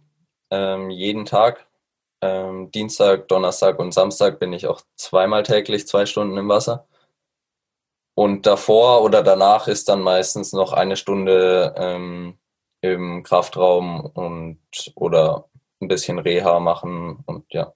ähm, 0.50 0.90
jeden 0.90 1.24
Tag. 1.24 1.66
Ähm, 2.20 2.70
Dienstag, 2.72 3.28
Donnerstag 3.28 3.78
und 3.78 3.94
Samstag 3.94 4.40
bin 4.40 4.52
ich 4.52 4.66
auch 4.66 4.80
zweimal 4.96 5.44
täglich 5.44 5.86
zwei 5.86 6.06
Stunden 6.06 6.36
im 6.36 6.48
Wasser. 6.48 6.88
Und 8.16 8.46
davor 8.46 9.02
oder 9.02 9.22
danach 9.22 9.68
ist 9.68 9.88
dann 9.88 10.00
meistens 10.00 10.52
noch 10.52 10.72
eine 10.72 10.96
Stunde 10.96 11.74
ähm, 11.76 12.38
im 12.80 13.22
Kraftraum 13.22 14.06
und 14.06 14.58
oder 14.96 15.48
ein 15.80 15.88
bisschen 15.88 16.18
Reha 16.18 16.58
machen 16.60 17.22
und 17.26 17.44
ja. 17.52 17.72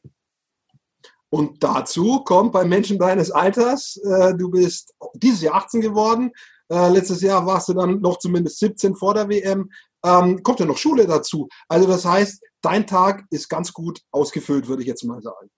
Und 1.31 1.62
dazu 1.62 2.25
kommt 2.25 2.52
bei 2.52 2.64
Menschen 2.64 2.99
deines 2.99 3.31
Alters, 3.31 3.99
äh, 3.99 4.35
du 4.35 4.50
bist 4.50 4.95
dieses 5.14 5.43
Jahr 5.43 5.57
18 5.57 5.81
geworden, 5.81 6.33
Äh, 6.71 6.91
letztes 6.91 7.23
Jahr 7.23 7.45
warst 7.47 7.69
du 7.69 7.75
dann 7.75 8.01
noch 8.01 8.19
zumindest 8.19 8.59
17 8.59 8.95
vor 8.95 9.15
der 9.15 9.29
WM. 9.29 9.71
Ähm, 10.05 10.43
kommt 10.43 10.61
ja 10.61 10.67
noch 10.67 10.79
Schule 10.79 11.07
dazu. 11.07 11.49
Also 11.69 11.89
das 11.89 12.05
heißt, 12.05 12.43
dein 12.63 12.87
Tag 12.87 13.25
ist 13.31 13.49
ganz 13.49 13.73
gut 13.73 14.01
ausgefüllt, 14.11 14.69
würde 14.69 14.83
ich 14.83 14.89
jetzt 14.89 15.05
mal 15.05 15.21
sagen. 15.21 15.51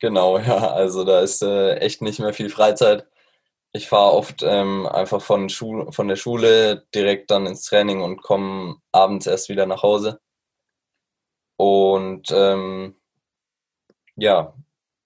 Genau, 0.00 0.38
ja. 0.38 0.70
Also 0.72 1.04
da 1.04 1.20
ist 1.20 1.42
äh, 1.42 1.76
echt 1.76 2.02
nicht 2.02 2.20
mehr 2.20 2.32
viel 2.32 2.50
Freizeit. 2.50 3.06
Ich 3.72 3.88
fahre 3.88 4.12
oft 4.12 4.42
ähm, 4.42 4.86
einfach 4.86 5.22
von, 5.22 5.48
Schul 5.48 5.92
von 5.92 6.08
der 6.08 6.16
Schule 6.16 6.86
direkt 6.94 7.30
dann 7.30 7.46
ins 7.46 7.62
Training 7.62 8.02
und 8.02 8.22
komme 8.22 8.76
abends 8.90 9.26
erst 9.26 9.48
wieder 9.48 9.66
nach 9.66 9.82
Hause. 9.84 10.20
Und 11.56 12.30
ähm, 12.32 12.96
ja, 14.16 14.54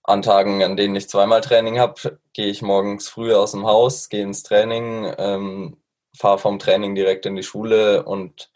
an 0.04 0.23
Tagen, 0.23 0.62
an 0.62 0.76
denen 0.76 0.94
ich 0.94 1.08
zweimal 1.08 1.40
Training 1.40 1.78
habe, 1.78 2.18
gehe 2.34 2.46
ich 2.46 2.62
morgens 2.62 3.08
früh 3.08 3.34
aus 3.34 3.52
dem 3.52 3.66
Haus, 3.66 4.11
gehe 4.11 4.23
ins 4.23 4.42
Training, 4.42 5.12
ähm, 5.18 5.78
fahre 6.16 6.38
vom 6.38 6.58
Training 6.58 6.94
direkt 6.94 7.26
in 7.26 7.37
die 7.37 7.42
Schule 7.42 8.04
und 8.04 8.50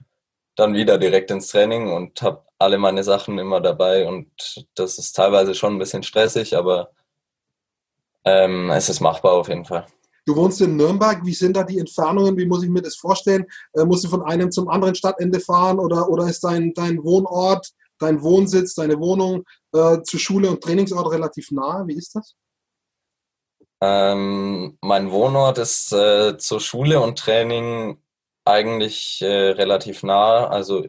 dann 0.56 0.74
wieder 0.74 0.98
direkt 0.98 1.30
ins 1.30 1.48
Training 1.48 1.90
und 1.90 2.20
habe 2.20 2.42
alle 2.58 2.78
meine 2.78 3.02
Sachen 3.02 3.38
immer 3.38 3.60
dabei. 3.60 4.06
Und 4.06 4.66
das 4.74 4.98
ist 4.98 5.12
teilweise 5.14 5.54
schon 5.54 5.74
ein 5.74 5.78
bisschen 5.78 6.02
stressig, 6.02 6.56
aber 6.56 6.90
ähm, 8.24 8.70
es 8.70 8.88
ist 8.88 9.00
machbar 9.00 9.32
auf 9.32 9.48
jeden 9.48 9.64
Fall. 9.64 9.86
Du 10.26 10.36
wohnst 10.36 10.60
in 10.60 10.76
Nürnberg, 10.76 11.24
wie 11.24 11.32
sind 11.32 11.56
da 11.56 11.62
die 11.62 11.78
Entfernungen? 11.78 12.36
Wie 12.36 12.44
muss 12.44 12.62
ich 12.62 12.68
mir 12.68 12.82
das 12.82 12.96
vorstellen? 12.96 13.46
Äh, 13.72 13.84
musst 13.84 14.04
du 14.04 14.08
von 14.08 14.22
einem 14.22 14.50
zum 14.50 14.68
anderen 14.68 14.94
Stadtende 14.94 15.40
fahren 15.40 15.78
oder, 15.78 16.10
oder 16.10 16.28
ist 16.28 16.44
dein, 16.44 16.74
dein 16.74 17.02
Wohnort 17.02 17.72
dein 17.98 18.22
Wohnsitz, 18.22 18.74
deine 18.74 18.98
Wohnung 18.98 19.44
äh, 19.72 20.02
zu 20.02 20.18
Schule 20.18 20.50
und 20.50 20.62
Trainingsort 20.62 21.12
relativ 21.12 21.50
nah? 21.50 21.84
Wie 21.86 21.96
ist 21.96 22.14
das? 22.14 22.34
Ähm, 23.80 24.76
mein 24.80 25.10
Wohnort 25.10 25.58
ist 25.58 25.92
äh, 25.92 26.36
zur 26.38 26.60
Schule 26.60 27.00
und 27.00 27.18
Training 27.18 28.02
eigentlich 28.44 29.20
äh, 29.22 29.50
relativ 29.50 30.02
nah. 30.02 30.48
Also 30.48 30.86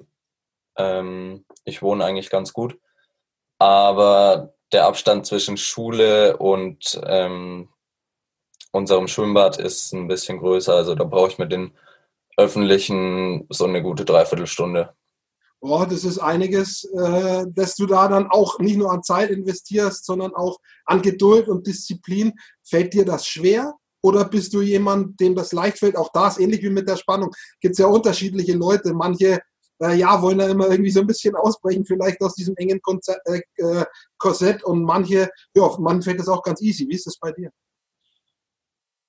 ähm, 0.78 1.46
ich 1.66 1.82
wohne 1.82 2.06
eigentlich 2.06 2.30
ganz 2.30 2.54
gut. 2.54 2.80
Aber 3.60 4.54
der 4.72 4.86
Abstand 4.86 5.26
zwischen 5.26 5.58
Schule 5.58 6.38
und 6.38 7.00
ähm, 7.06 7.70
unserem 8.72 9.08
Schwimmbad 9.08 9.58
ist 9.58 9.94
ein 9.94 10.08
bisschen 10.08 10.40
größer. 10.40 10.74
Also 10.74 10.96
da 10.96 11.04
brauche 11.04 11.30
ich 11.30 11.38
mit 11.38 11.52
den 11.52 11.78
öffentlichen 12.38 13.46
so 13.50 13.66
eine 13.66 13.82
gute 13.84 14.06
Dreiviertelstunde 14.06 14.96
oh, 15.62 15.86
das 15.90 16.04
ist 16.04 16.20
einiges, 16.20 16.84
äh, 16.86 17.46
dass 17.50 17.76
du 17.76 17.86
da 17.86 18.08
dann 18.08 18.28
auch 18.28 18.60
nicht 18.60 18.78
nur 18.78 18.92
an 18.92 19.04
Zeit 19.04 19.30
investierst, 19.30 20.06
sondern 20.06 20.34
auch 20.34 20.58
an 20.86 21.02
Geduld 21.02 21.48
und 21.48 21.68
Disziplin. 21.68 22.34
Fällt 22.64 22.94
dir 22.94 23.06
das 23.06 23.28
schwer? 23.28 23.76
Oder 24.02 24.26
bist 24.26 24.54
du 24.54 24.62
jemand, 24.62 25.20
dem 25.20 25.36
das 25.36 25.52
leicht 25.52 25.80
fällt? 25.80 25.98
Auch 25.98 26.10
das, 26.14 26.38
ähnlich 26.38 26.64
wie 26.64 26.70
mit 26.70 26.88
der 26.88 26.96
Spannung, 26.96 27.36
gibt 27.60 27.74
es 27.74 27.80
ja 27.80 27.88
unterschiedliche 27.88 28.54
Leute. 28.54 28.94
Manche 28.94 29.42
äh, 29.82 29.96
ja, 29.96 30.22
wollen 30.22 30.38
da 30.38 30.48
immer 30.48 30.70
irgendwie 30.70 30.92
so 30.92 31.02
ein 31.02 31.08
bisschen 31.08 31.36
ausbrechen, 31.36 31.86
vielleicht 31.86 32.22
aus 32.22 32.36
diesem 32.36 32.56
engen 32.56 32.82
Konzert, 32.82 33.20
äh, 33.26 33.42
äh, 33.58 33.86
Korsett. 34.18 34.64
Und 34.64 34.84
manche, 34.84 35.30
ja, 35.54 35.78
man 35.80 36.02
fällt 36.02 36.20
das 36.20 36.30
auch 36.30 36.44
ganz 36.44 36.62
easy. 36.62 36.88
Wie 36.88 36.96
ist 36.96 37.08
das 37.08 37.18
bei 37.18 37.32
dir? 37.32 37.52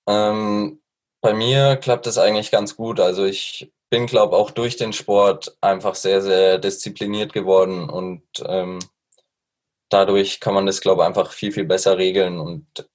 Ähm, 0.08 0.80
bei 1.20 1.34
mir 1.34 1.76
klappt 1.76 2.06
das 2.06 2.18
eigentlich 2.18 2.50
ganz 2.50 2.76
gut. 2.76 2.98
Also 2.98 3.24
ich 3.24 3.72
bin, 3.90 4.06
glaube 4.06 4.36
auch 4.36 4.52
durch 4.52 4.76
den 4.76 4.92
Sport 4.92 5.56
einfach 5.60 5.94
sehr, 5.94 6.22
sehr 6.22 6.58
diszipliniert 6.58 7.32
geworden 7.32 7.90
und 7.90 8.22
ähm, 8.46 8.78
dadurch 9.90 10.40
kann 10.40 10.54
man 10.54 10.66
das, 10.66 10.80
glaube 10.80 11.02
ich, 11.02 11.06
einfach 11.06 11.32
viel, 11.32 11.52
viel 11.52 11.66
besser 11.66 11.98
regeln. 11.98 12.38
Und 12.38 12.88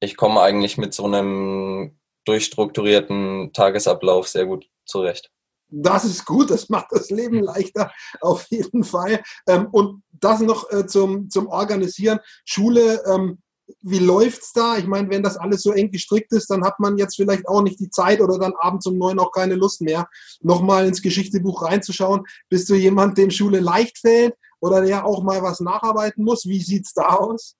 ich 0.00 0.16
komme 0.16 0.40
eigentlich 0.40 0.78
mit 0.78 0.94
so 0.94 1.06
einem 1.06 1.98
durchstrukturierten 2.26 3.52
Tagesablauf 3.52 4.28
sehr 4.28 4.46
gut 4.46 4.66
zurecht. 4.84 5.30
Das 5.68 6.04
ist 6.04 6.24
gut, 6.24 6.50
das 6.50 6.68
macht 6.68 6.88
das 6.90 7.10
Leben 7.10 7.42
leichter, 7.42 7.90
auf 8.20 8.46
jeden 8.50 8.84
Fall. 8.84 9.22
Ähm, 9.48 9.68
und 9.72 10.02
das 10.12 10.40
noch 10.40 10.70
äh, 10.70 10.86
zum, 10.86 11.30
zum 11.30 11.48
Organisieren. 11.48 12.20
Schule, 12.44 13.02
ähm, 13.06 13.38
wie 13.80 13.98
läuft's 13.98 14.52
da? 14.52 14.76
Ich 14.76 14.86
meine, 14.86 15.08
wenn 15.10 15.22
das 15.22 15.36
alles 15.36 15.62
so 15.62 15.72
eng 15.72 15.90
gestrickt 15.90 16.32
ist, 16.32 16.50
dann 16.50 16.64
hat 16.64 16.80
man 16.80 16.98
jetzt 16.98 17.16
vielleicht 17.16 17.48
auch 17.48 17.62
nicht 17.62 17.80
die 17.80 17.90
Zeit 17.90 18.20
oder 18.20 18.38
dann 18.38 18.54
abends 18.58 18.86
um 18.86 18.98
neun 18.98 19.18
auch 19.18 19.30
keine 19.30 19.54
Lust 19.54 19.80
mehr, 19.80 20.08
nochmal 20.40 20.86
ins 20.86 21.02
Geschichtebuch 21.02 21.62
reinzuschauen. 21.62 22.24
Bist 22.48 22.68
du 22.68 22.74
jemand, 22.74 23.18
dem 23.18 23.30
Schule 23.30 23.60
leicht 23.60 23.98
fällt 23.98 24.34
oder 24.60 24.82
der 24.82 25.06
auch 25.06 25.22
mal 25.22 25.42
was 25.42 25.60
nacharbeiten 25.60 26.24
muss? 26.24 26.46
Wie 26.46 26.60
sieht's 26.60 26.92
da 26.94 27.16
aus? 27.16 27.56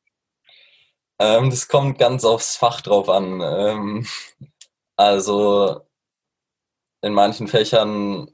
Ähm, 1.19 1.51
das 1.51 1.69
kommt 1.69 1.99
ganz 1.99 2.25
aufs 2.25 2.57
Fach 2.57 2.81
drauf 2.81 3.09
an. 3.09 3.41
Ähm, 3.41 4.07
also 4.97 5.81
in 7.03 7.13
manchen 7.13 7.49
Fächern 7.49 8.31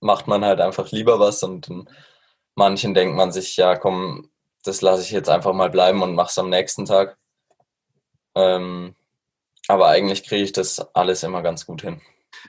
macht 0.00 0.26
man 0.26 0.44
halt 0.44 0.60
einfach 0.60 0.90
lieber 0.90 1.18
was 1.18 1.42
und 1.42 1.68
in 1.68 1.88
manchen 2.54 2.94
denkt 2.94 3.16
man 3.16 3.32
sich, 3.32 3.56
ja 3.56 3.76
komm, 3.76 4.30
das 4.64 4.82
lasse 4.82 5.02
ich 5.02 5.10
jetzt 5.10 5.28
einfach 5.28 5.52
mal 5.52 5.70
bleiben 5.70 6.02
und 6.02 6.14
mache 6.14 6.30
es 6.30 6.38
am 6.38 6.50
nächsten 6.50 6.84
Tag. 6.84 7.16
Ähm, 8.34 8.94
aber 9.68 9.88
eigentlich 9.88 10.24
kriege 10.24 10.42
ich 10.42 10.52
das 10.52 10.80
alles 10.94 11.22
immer 11.22 11.42
ganz 11.42 11.66
gut 11.66 11.82
hin. 11.82 12.00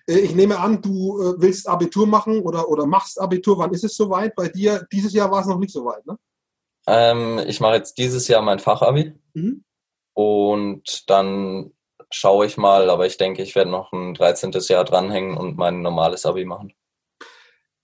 Äh, 0.08 0.20
ich 0.20 0.36
nehme 0.36 0.60
an, 0.60 0.82
du 0.82 1.22
äh, 1.22 1.42
willst 1.42 1.68
Abitur 1.68 2.08
machen 2.08 2.42
oder, 2.42 2.70
oder 2.70 2.86
machst 2.86 3.20
Abitur. 3.20 3.58
Wann 3.58 3.74
ist 3.74 3.84
es 3.84 3.96
soweit? 3.96 4.36
Bei 4.36 4.48
dir, 4.48 4.86
dieses 4.92 5.14
Jahr 5.14 5.32
war 5.32 5.42
es 5.42 5.48
noch 5.48 5.60
nicht 5.60 5.74
so 5.74 5.86
weit, 5.86 6.06
ne? 6.06 6.18
Ähm, 6.88 7.40
ich 7.48 7.60
mache 7.60 7.76
jetzt 7.76 7.98
dieses 7.98 8.28
Jahr 8.28 8.42
mein 8.42 8.60
Fachabi. 8.60 9.14
Mhm. 9.34 9.64
Und 10.14 11.10
dann 11.10 11.74
schaue 12.10 12.46
ich 12.46 12.58
mal, 12.58 12.90
aber 12.90 13.06
ich 13.06 13.18
denke, 13.18 13.44
ich 13.44 13.56
werde 13.56 13.72
noch 13.72 13.94
ein 13.94 14.14
13. 14.14 14.52
Jahr 14.68 14.84
dranhängen 14.84 15.38
und 15.38 15.58
mein 15.58 15.82
normales 15.82 16.26
Abi 16.26 16.44
machen 16.44 16.74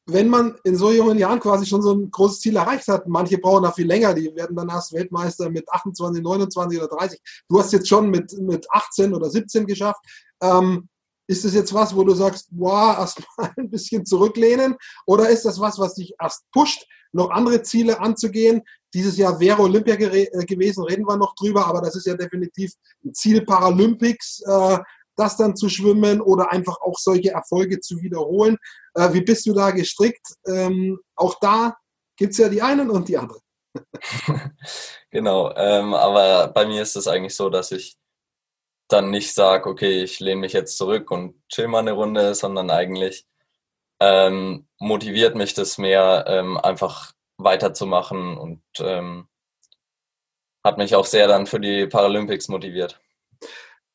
wenn 0.10 0.30
man 0.30 0.56
in 0.64 0.78
so 0.78 0.92
jungen 0.92 1.18
Jahren 1.18 1.40
quasi 1.40 1.66
schon 1.66 1.82
so 1.82 1.94
ein 1.94 2.10
großes 2.10 2.40
Ziel 2.40 2.56
erreicht 2.56 2.88
hat, 2.88 3.08
manche 3.08 3.38
brauchen 3.38 3.64
da 3.64 3.72
viel 3.72 3.86
länger, 3.86 4.14
die 4.14 4.34
werden 4.36 4.56
dann 4.56 4.70
erst 4.70 4.94
Weltmeister 4.94 5.50
mit 5.50 5.70
28, 5.70 6.24
29 6.24 6.80
oder 6.80 6.88
30. 6.88 7.20
Du 7.50 7.60
hast 7.60 7.74
jetzt 7.74 7.90
schon 7.90 8.10
mit, 8.10 8.32
mit 8.40 8.66
18 8.72 9.14
oder 9.14 9.30
17 9.30 9.68
geschafft. 9.68 10.00
Ähm, 10.42 10.88
ist 11.28 11.44
das 11.44 11.54
jetzt 11.54 11.74
was, 11.74 11.94
wo 11.94 12.06
du 12.06 12.14
sagst, 12.14 12.48
wow, 12.52 12.98
erstmal 13.00 13.52
ein 13.58 13.70
bisschen 13.70 14.06
zurücklehnen? 14.06 14.76
Oder 15.06 15.30
ist 15.30 15.44
das 15.44 15.60
was, 15.60 15.78
was 15.78 15.96
dich 15.96 16.14
erst 16.20 16.50
pusht, 16.52 16.88
noch 17.12 17.30
andere 17.30 17.62
Ziele 17.64 18.00
anzugehen? 18.00 18.62
Dieses 18.94 19.18
Jahr 19.18 19.38
wäre 19.42 19.62
Olympia 19.62 19.96
äh, 19.96 20.46
gewesen, 20.46 20.86
reden 20.86 21.06
wir 21.06 21.18
noch 21.18 21.36
drüber, 21.36 21.68
aber 21.68 21.82
das 21.82 21.98
ist 21.98 22.08
ja 22.08 22.16
definitiv 22.16 22.72
ein 23.04 23.14
Ziel 23.14 23.44
Paralympics. 23.44 24.42
Äh, 24.48 24.80
das 25.18 25.36
dann 25.36 25.56
zu 25.56 25.68
schwimmen 25.68 26.22
oder 26.22 26.52
einfach 26.52 26.80
auch 26.80 26.98
solche 26.98 27.32
Erfolge 27.32 27.80
zu 27.80 28.02
wiederholen. 28.02 28.58
Äh, 28.94 29.14
wie 29.14 29.22
bist 29.22 29.46
du 29.46 29.54
da 29.54 29.72
gestrickt? 29.72 30.26
Ähm, 30.48 31.00
auch 31.16 31.40
da 31.40 31.76
gibt 32.16 32.32
es 32.32 32.38
ja 32.38 32.50
die 32.50 32.62
einen 32.62 32.90
und 32.90 33.08
die 33.08 33.18
anderen. 33.18 33.42
genau, 35.12 35.54
ähm, 35.56 35.94
aber 35.94 36.48
bei 36.48 36.66
mir 36.66 36.82
ist 36.82 36.96
es 36.96 37.08
eigentlich 37.08 37.36
so, 37.36 37.50
dass 37.50 37.72
ich 37.72 37.98
dann 38.88 39.10
nicht 39.10 39.34
sage, 39.34 39.70
okay, 39.70 40.04
ich 40.04 40.20
lehne 40.20 40.42
mich 40.42 40.54
jetzt 40.54 40.78
zurück 40.78 41.12
und 41.12 41.36
chill 41.50 41.68
mal 41.68 41.80
eine 41.80 41.92
Runde, 41.92 42.34
sondern 42.34 42.70
eigentlich 42.70 43.26
ähm, 44.00 44.68
motiviert 44.80 45.36
mich 45.36 45.54
das 45.54 45.78
mehr, 45.78 46.26
ähm, 46.28 46.58
einfach 46.58 47.12
weiterzumachen 47.38 48.38
und 48.38 48.64
ähm, 48.80 49.28
hat 50.64 50.78
mich 50.78 50.96
auch 50.96 51.06
sehr 51.06 51.28
dann 51.28 51.48
für 51.48 51.60
die 51.60 51.88
Paralympics 51.88 52.48
motiviert 52.48 53.00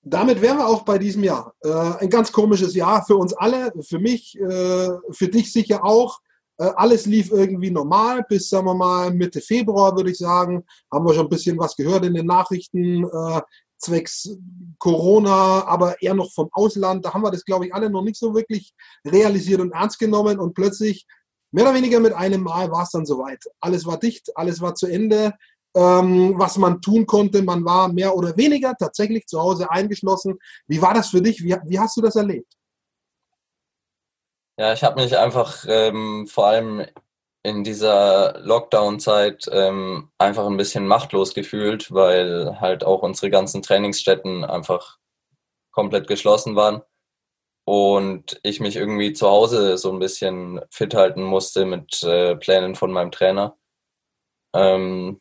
damit 0.02 0.42
wären 0.42 0.58
wir 0.58 0.66
auch 0.66 0.82
bei 0.82 0.98
diesem 0.98 1.22
Jahr. 1.22 1.54
Äh, 1.62 1.70
ein 2.00 2.10
ganz 2.10 2.32
komisches 2.32 2.74
Jahr 2.74 3.04
für 3.04 3.16
uns 3.16 3.32
alle, 3.32 3.72
für 3.82 3.98
mich, 3.98 4.38
äh, 4.38 4.90
für 5.10 5.28
dich 5.28 5.52
sicher 5.52 5.84
auch. 5.84 6.20
Äh, 6.58 6.70
alles 6.76 7.06
lief 7.06 7.30
irgendwie 7.30 7.70
normal 7.70 8.24
bis, 8.28 8.48
sagen 8.48 8.66
wir 8.66 8.74
mal, 8.74 9.12
Mitte 9.12 9.40
Februar, 9.40 9.96
würde 9.96 10.10
ich 10.10 10.18
sagen. 10.18 10.64
Haben 10.92 11.06
wir 11.06 11.14
schon 11.14 11.26
ein 11.26 11.30
bisschen 11.30 11.58
was 11.58 11.76
gehört 11.76 12.04
in 12.04 12.14
den 12.14 12.26
Nachrichten, 12.26 13.04
äh, 13.04 13.40
zwecks 13.78 14.36
Corona, 14.78 15.66
aber 15.66 16.00
eher 16.02 16.14
noch 16.14 16.32
vom 16.32 16.48
Ausland. 16.52 17.04
Da 17.04 17.14
haben 17.14 17.22
wir 17.22 17.30
das, 17.30 17.44
glaube 17.44 17.66
ich, 17.66 17.74
alle 17.74 17.90
noch 17.90 18.02
nicht 18.02 18.16
so 18.16 18.34
wirklich 18.34 18.74
realisiert 19.04 19.60
und 19.60 19.72
ernst 19.72 19.98
genommen. 19.98 20.38
Und 20.40 20.54
plötzlich, 20.54 21.06
mehr 21.52 21.64
oder 21.64 21.74
weniger 21.74 22.00
mit 22.00 22.12
einem 22.12 22.42
Mal, 22.42 22.70
war 22.70 22.82
es 22.82 22.90
dann 22.90 23.06
soweit. 23.06 23.44
Alles 23.60 23.86
war 23.86 23.98
dicht, 23.98 24.36
alles 24.36 24.60
war 24.60 24.74
zu 24.74 24.86
Ende 24.86 25.34
ähm, 25.74 26.34
was 26.36 26.58
man 26.58 26.80
tun 26.80 27.06
konnte. 27.06 27.42
Man 27.42 27.64
war 27.64 27.88
mehr 27.88 28.14
oder 28.16 28.36
weniger 28.36 28.74
tatsächlich 28.78 29.26
zu 29.26 29.40
Hause 29.40 29.70
eingeschlossen. 29.70 30.38
Wie 30.66 30.80
war 30.82 30.94
das 30.94 31.10
für 31.10 31.22
dich? 31.22 31.42
Wie, 31.42 31.56
wie 31.64 31.78
hast 31.78 31.96
du 31.96 32.00
das 32.00 32.16
erlebt? 32.16 32.52
Ja, 34.58 34.72
ich 34.72 34.84
habe 34.84 35.02
mich 35.02 35.16
einfach 35.16 35.64
ähm, 35.66 36.26
vor 36.26 36.46
allem 36.46 36.86
in 37.42 37.64
dieser 37.64 38.38
Lockdown-Zeit 38.40 39.48
ähm, 39.50 40.10
einfach 40.18 40.46
ein 40.46 40.56
bisschen 40.56 40.86
machtlos 40.86 41.34
gefühlt, 41.34 41.92
weil 41.92 42.60
halt 42.60 42.84
auch 42.84 43.02
unsere 43.02 43.30
ganzen 43.30 43.62
Trainingsstätten 43.62 44.44
einfach 44.44 44.98
komplett 45.72 46.06
geschlossen 46.06 46.54
waren 46.54 46.82
und 47.64 48.38
ich 48.42 48.60
mich 48.60 48.76
irgendwie 48.76 49.12
zu 49.12 49.28
Hause 49.28 49.78
so 49.78 49.92
ein 49.92 49.98
bisschen 49.98 50.60
fit 50.70 50.94
halten 50.94 51.22
musste 51.22 51.64
mit 51.64 52.02
äh, 52.02 52.36
Plänen 52.36 52.74
von 52.74 52.92
meinem 52.92 53.10
Trainer. 53.10 53.56
Ähm, 54.54 55.20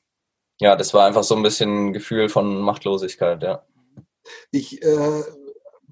ja, 0.62 0.76
das 0.76 0.94
war 0.94 1.08
einfach 1.08 1.24
so 1.24 1.36
ein 1.36 1.42
bisschen 1.42 1.88
ein 1.88 1.94
Gefühl 1.94 2.30
von 2.30 2.62
Machtlosigkeit, 2.62 3.42
ja. 3.42 3.66
Ich 4.52 4.82
äh, 4.84 5.24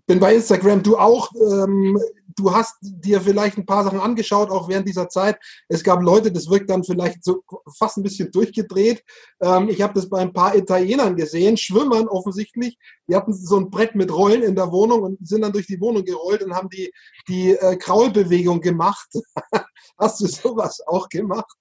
bin 0.09 0.19
bei 0.19 0.33
Instagram, 0.33 0.81
du 0.81 0.97
auch. 0.97 1.29
Ähm, 1.35 2.01
du 2.35 2.51
hast 2.51 2.77
dir 2.81 3.21
vielleicht 3.21 3.59
ein 3.59 3.65
paar 3.65 3.83
Sachen 3.83 3.99
angeschaut, 3.99 4.49
auch 4.49 4.67
während 4.67 4.87
dieser 4.87 5.07
Zeit. 5.07 5.37
Es 5.67 5.83
gab 5.83 6.01
Leute, 6.01 6.31
das 6.31 6.49
wirkt 6.49 6.71
dann 6.71 6.83
vielleicht 6.83 7.23
so 7.23 7.43
fast 7.77 7.97
ein 7.97 8.03
bisschen 8.03 8.31
durchgedreht. 8.31 9.03
Ähm, 9.39 9.69
ich 9.69 9.83
habe 9.83 9.93
das 9.93 10.09
bei 10.09 10.19
ein 10.19 10.33
paar 10.33 10.55
Italienern 10.55 11.15
gesehen, 11.15 11.57
Schwimmern 11.57 12.07
offensichtlich. 12.07 12.79
Die 13.07 13.15
hatten 13.15 13.33
so 13.33 13.57
ein 13.57 13.69
Brett 13.69 13.93
mit 13.93 14.11
Rollen 14.11 14.41
in 14.41 14.55
der 14.55 14.71
Wohnung 14.71 15.03
und 15.03 15.27
sind 15.27 15.43
dann 15.43 15.53
durch 15.53 15.67
die 15.67 15.79
Wohnung 15.79 16.03
gerollt 16.03 16.41
und 16.41 16.55
haben 16.55 16.69
die, 16.69 16.91
die 17.27 17.51
äh, 17.51 17.75
Kraulbewegung 17.75 18.61
gemacht. 18.61 19.09
hast 19.99 20.21
du 20.21 20.25
sowas 20.25 20.81
auch 20.87 21.07
gemacht? 21.07 21.55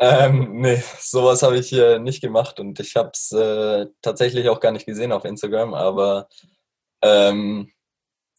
Ähm, 0.00 0.60
nee, 0.60 0.82
sowas 0.98 1.44
habe 1.44 1.58
ich 1.58 1.72
äh, 1.72 2.00
nicht 2.00 2.20
gemacht 2.20 2.58
und 2.58 2.80
ich 2.80 2.96
habe 2.96 3.10
es 3.12 3.30
äh, 3.30 3.86
tatsächlich 4.02 4.48
auch 4.48 4.58
gar 4.58 4.72
nicht 4.72 4.86
gesehen 4.86 5.12
auf 5.12 5.24
Instagram, 5.24 5.72
aber 5.72 6.26
ähm, 7.02 7.70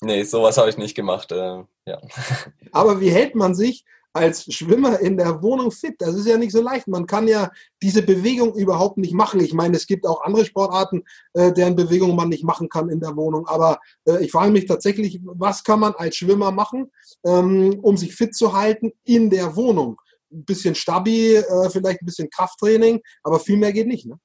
Nee, 0.02 0.24
sowas 0.24 0.58
habe 0.58 0.70
ich 0.70 0.78
nicht 0.78 0.96
gemacht. 0.96 1.32
Äh, 1.32 1.64
ja. 1.86 2.02
Aber 2.72 3.00
wie 3.02 3.10
hält 3.10 3.36
man 3.36 3.56
sich 3.56 3.84
als 4.14 4.52
Schwimmer 4.54 5.00
in 5.00 5.18
der 5.18 5.42
Wohnung 5.42 5.72
fit? 5.72 5.96
Das 6.00 6.16
ist 6.16 6.28
ja 6.28 6.38
nicht 6.38 6.52
so 6.52 6.62
leicht. 6.62 6.88
Man 6.88 7.08
kann 7.08 7.28
ja 7.28 7.50
diese 7.82 8.04
Bewegung 8.04 8.56
überhaupt 8.56 8.98
nicht 8.98 9.14
machen. 9.14 9.40
Ich 9.40 9.54
meine, 9.54 9.76
es 9.76 9.88
gibt 9.88 10.06
auch 10.06 10.24
andere 10.24 10.46
Sportarten, 10.46 11.04
äh, 11.34 11.52
deren 11.52 11.76
Bewegung 11.76 12.16
man 12.16 12.30
nicht 12.30 12.44
machen 12.44 12.70
kann 12.70 12.90
in 12.90 13.00
der 13.00 13.16
Wohnung. 13.16 13.48
Aber 13.48 13.80
äh, 14.06 14.24
ich 14.24 14.32
frage 14.32 14.52
mich 14.52 14.66
tatsächlich, 14.66 15.20
was 15.24 15.64
kann 15.64 15.80
man 15.80 15.94
als 15.96 16.16
Schwimmer 16.16 16.52
machen, 16.52 16.92
ähm, 17.26 17.80
um 17.82 17.98
sich 17.98 18.16
fit 18.16 18.36
zu 18.36 18.54
halten 18.54 18.92
in 19.04 19.30
der 19.30 19.56
Wohnung? 19.56 19.98
Ein 20.32 20.46
bisschen 20.46 20.76
Stabi, 20.76 21.36
äh, 21.36 21.70
vielleicht 21.70 22.02
ein 22.02 22.06
bisschen 22.06 22.30
Krafttraining, 22.30 23.02
aber 23.24 23.40
viel 23.40 23.58
mehr 23.58 23.74
geht 23.74 23.88
nicht. 23.88 24.06
Ne? 24.06 24.20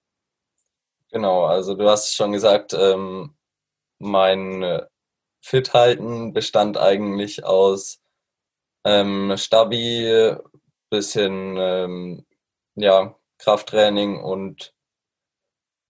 Genau, 1.11 1.45
also 1.45 1.75
du 1.75 1.89
hast 1.89 2.15
schon 2.15 2.33
gesagt, 2.33 2.75
ähm, 2.75 3.35
mein 3.99 4.63
äh, 4.63 4.83
fit 5.43 5.75
halten 5.75 6.33
bestand 6.33 6.79
eigentlich 6.79 7.45
aus 7.45 8.01
ähm, 8.85 9.35
Stabi, 9.37 10.35
bisschen 10.91 11.57
ähm, 11.59 12.27
ja, 12.77 13.15
Krafttraining 13.39 14.23
und 14.23 14.73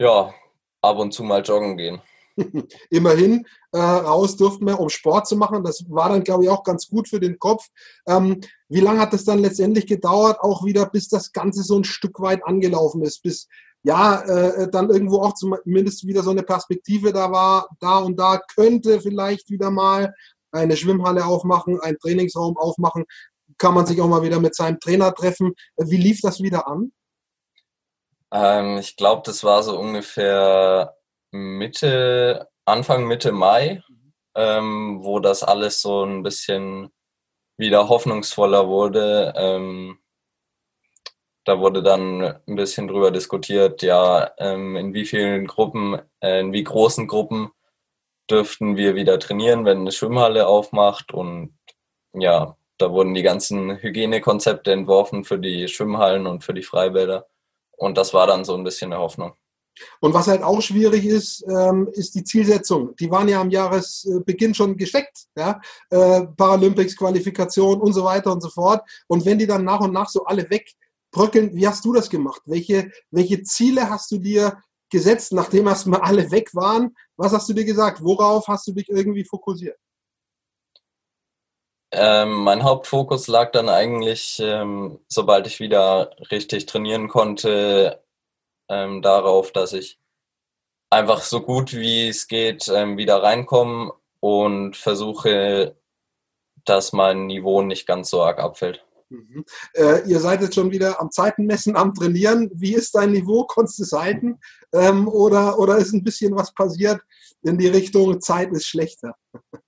ja, 0.00 0.34
ab 0.80 0.98
und 0.98 1.12
zu 1.12 1.22
mal 1.22 1.42
joggen 1.42 1.76
gehen. 1.76 2.02
Immerhin 2.90 3.46
äh, 3.72 3.78
raus 3.78 4.36
durften 4.36 4.66
wir, 4.66 4.80
um 4.80 4.88
Sport 4.88 5.26
zu 5.26 5.36
machen. 5.36 5.62
Das 5.64 5.84
war 5.88 6.08
dann, 6.08 6.24
glaube 6.24 6.44
ich, 6.44 6.50
auch 6.50 6.64
ganz 6.64 6.88
gut 6.88 7.08
für 7.08 7.20
den 7.20 7.38
Kopf. 7.38 7.68
Ähm, 8.06 8.40
wie 8.68 8.80
lange 8.80 9.00
hat 9.00 9.12
es 9.12 9.24
dann 9.24 9.40
letztendlich 9.40 9.86
gedauert, 9.86 10.40
auch 10.40 10.64
wieder, 10.64 10.86
bis 10.86 11.08
das 11.08 11.32
Ganze 11.32 11.62
so 11.62 11.78
ein 11.78 11.84
Stück 11.84 12.20
weit 12.20 12.44
angelaufen 12.44 13.02
ist, 13.02 13.22
bis 13.22 13.48
ja, 13.84 14.20
äh, 14.22 14.70
dann 14.70 14.90
irgendwo 14.90 15.22
auch 15.22 15.34
zumindest 15.34 16.06
wieder 16.06 16.22
so 16.22 16.30
eine 16.30 16.42
Perspektive 16.42 17.12
da 17.12 17.30
war, 17.32 17.68
da 17.80 17.98
und 17.98 18.18
da 18.18 18.40
könnte 18.54 19.00
vielleicht 19.00 19.50
wieder 19.50 19.70
mal 19.70 20.14
eine 20.52 20.76
Schwimmhalle 20.76 21.24
aufmachen, 21.24 21.80
ein 21.80 21.98
Trainingsraum 21.98 22.56
aufmachen, 22.56 23.04
kann 23.58 23.74
man 23.74 23.86
sich 23.86 24.00
auch 24.00 24.08
mal 24.08 24.22
wieder 24.22 24.40
mit 24.40 24.54
seinem 24.54 24.78
Trainer 24.78 25.14
treffen. 25.14 25.54
Wie 25.76 25.96
lief 25.96 26.20
das 26.20 26.42
wieder 26.42 26.66
an? 26.66 26.92
Ähm, 28.32 28.78
ich 28.78 28.96
glaube, 28.96 29.22
das 29.24 29.44
war 29.44 29.62
so 29.62 29.78
ungefähr 29.78 30.96
Mitte, 31.30 32.48
Anfang 32.64 33.06
Mitte 33.06 33.32
Mai, 33.32 33.82
ähm, 34.34 35.00
wo 35.02 35.18
das 35.18 35.42
alles 35.42 35.80
so 35.80 36.04
ein 36.04 36.22
bisschen 36.22 36.90
wieder 37.56 37.88
hoffnungsvoller 37.88 38.68
wurde. 38.68 39.32
Ähm, 39.36 39.98
da 41.44 41.58
wurde 41.58 41.82
dann 41.82 42.22
ein 42.22 42.56
bisschen 42.56 42.88
drüber 42.88 43.10
diskutiert, 43.10 43.82
ja, 43.82 44.30
ähm, 44.38 44.76
in 44.76 44.94
wie 44.94 45.04
vielen 45.04 45.46
Gruppen, 45.46 46.00
äh, 46.20 46.40
in 46.40 46.52
wie 46.52 46.62
großen 46.62 47.08
Gruppen 47.08 47.50
dürften 48.30 48.76
wir 48.76 48.94
wieder 48.94 49.18
trainieren, 49.18 49.64
wenn 49.64 49.78
eine 49.78 49.92
Schwimmhalle 49.92 50.46
aufmacht. 50.46 51.12
Und 51.12 51.54
ja, 52.14 52.56
da 52.78 52.92
wurden 52.92 53.14
die 53.14 53.22
ganzen 53.22 53.76
Hygienekonzepte 53.82 54.72
entworfen 54.72 55.24
für 55.24 55.38
die 55.38 55.68
Schwimmhallen 55.68 56.26
und 56.26 56.44
für 56.44 56.54
die 56.54 56.62
Freibäder. 56.62 57.26
Und 57.76 57.98
das 57.98 58.14
war 58.14 58.26
dann 58.26 58.44
so 58.44 58.54
ein 58.54 58.64
bisschen 58.64 58.92
eine 58.92 59.02
Hoffnung. 59.02 59.32
Und 60.00 60.12
was 60.12 60.26
halt 60.28 60.42
auch 60.42 60.60
schwierig 60.60 61.06
ist, 61.06 61.44
ähm, 61.48 61.88
ist 61.92 62.14
die 62.14 62.24
Zielsetzung. 62.24 62.94
Die 62.96 63.10
waren 63.10 63.28
ja 63.28 63.40
am 63.40 63.50
Jahresbeginn 63.50 64.54
schon 64.54 64.76
gesteckt, 64.76 65.26
ja? 65.34 65.60
Äh, 65.90 66.26
Paralympics, 66.36 66.96
Qualifikation 66.96 67.80
und 67.80 67.92
so 67.94 68.04
weiter 68.04 68.32
und 68.32 68.42
so 68.42 68.50
fort. 68.50 68.82
Und 69.06 69.24
wenn 69.24 69.38
die 69.38 69.46
dann 69.46 69.64
nach 69.64 69.80
und 69.80 69.92
nach 69.92 70.08
so 70.08 70.24
alle 70.24 70.48
weg 70.50 70.72
bröckeln. 71.12 71.54
Wie 71.54 71.68
hast 71.68 71.84
du 71.84 71.92
das 71.92 72.10
gemacht? 72.10 72.42
Welche, 72.46 72.90
welche 73.10 73.42
Ziele 73.44 73.88
hast 73.88 74.10
du 74.10 74.18
dir 74.18 74.60
gesetzt, 74.90 75.32
nachdem 75.32 75.68
erstmal 75.68 76.00
alle 76.00 76.30
weg 76.30 76.54
waren? 76.54 76.96
Was 77.16 77.32
hast 77.32 77.48
du 77.48 77.52
dir 77.52 77.64
gesagt? 77.64 78.02
Worauf 78.02 78.48
hast 78.48 78.66
du 78.66 78.72
dich 78.72 78.88
irgendwie 78.88 79.24
fokussiert? 79.24 79.78
Ähm, 81.94 82.32
mein 82.32 82.62
Hauptfokus 82.62 83.28
lag 83.28 83.52
dann 83.52 83.68
eigentlich, 83.68 84.40
ähm, 84.42 84.98
sobald 85.08 85.46
ich 85.46 85.60
wieder 85.60 86.16
richtig 86.30 86.64
trainieren 86.64 87.08
konnte, 87.08 88.02
ähm, 88.70 89.02
darauf, 89.02 89.52
dass 89.52 89.74
ich 89.74 89.98
einfach 90.88 91.20
so 91.20 91.42
gut 91.42 91.74
wie 91.74 92.08
es 92.08 92.28
geht 92.28 92.68
ähm, 92.68 92.96
wieder 92.96 93.22
reinkomme 93.22 93.92
und 94.20 94.76
versuche, 94.76 95.76
dass 96.64 96.92
mein 96.92 97.26
Niveau 97.26 97.60
nicht 97.62 97.86
ganz 97.86 98.08
so 98.10 98.22
arg 98.22 98.38
abfällt. 98.38 98.84
Mhm. 99.12 99.44
Äh, 99.74 100.08
ihr 100.08 100.20
seid 100.20 100.40
jetzt 100.40 100.54
schon 100.54 100.70
wieder 100.70 101.00
am 101.00 101.10
Zeitenmessen, 101.10 101.76
am 101.76 101.92
Trainieren. 101.94 102.50
Wie 102.54 102.74
ist 102.74 102.94
dein 102.94 103.12
Niveau? 103.12 103.44
Konntest 103.44 103.78
du 103.78 103.82
es 103.82 103.92
halten? 103.92 104.40
Ähm, 104.72 105.06
oder, 105.06 105.58
oder 105.58 105.76
ist 105.76 105.92
ein 105.92 106.02
bisschen 106.02 106.34
was 106.34 106.54
passiert 106.54 107.00
in 107.42 107.58
die 107.58 107.68
Richtung, 107.68 108.20
Zeit 108.20 108.50
ist 108.52 108.66
schlechter? 108.66 109.14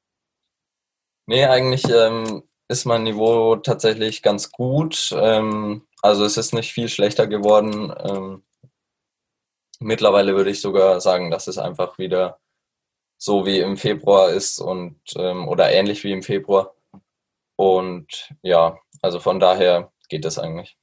Nee, 1.26 1.46
eigentlich 1.46 1.84
ähm, 1.88 2.42
ist 2.68 2.84
mein 2.84 3.04
Niveau 3.04 3.56
tatsächlich 3.56 4.20
ganz 4.20 4.52
gut. 4.52 5.10
Ähm, 5.16 5.86
also 6.02 6.26
es 6.26 6.36
ist 6.36 6.52
nicht 6.52 6.70
viel 6.70 6.90
schlechter 6.90 7.26
geworden. 7.26 7.90
Ähm, 7.98 8.42
mittlerweile 9.80 10.36
würde 10.36 10.50
ich 10.50 10.60
sogar 10.60 11.00
sagen, 11.00 11.30
dass 11.30 11.46
es 11.46 11.56
einfach 11.56 11.96
wieder 11.96 12.40
so 13.16 13.46
wie 13.46 13.60
im 13.60 13.78
Februar 13.78 14.32
ist 14.32 14.58
und 14.58 15.00
ähm, 15.16 15.48
oder 15.48 15.72
ähnlich 15.72 16.04
wie 16.04 16.12
im 16.12 16.22
Februar. 16.22 16.74
Und 17.56 18.34
ja, 18.42 18.78
also 19.04 19.20
von 19.20 19.38
daher 19.38 19.92
geht 20.08 20.24
es 20.24 20.38
eigentlich. 20.38 20.78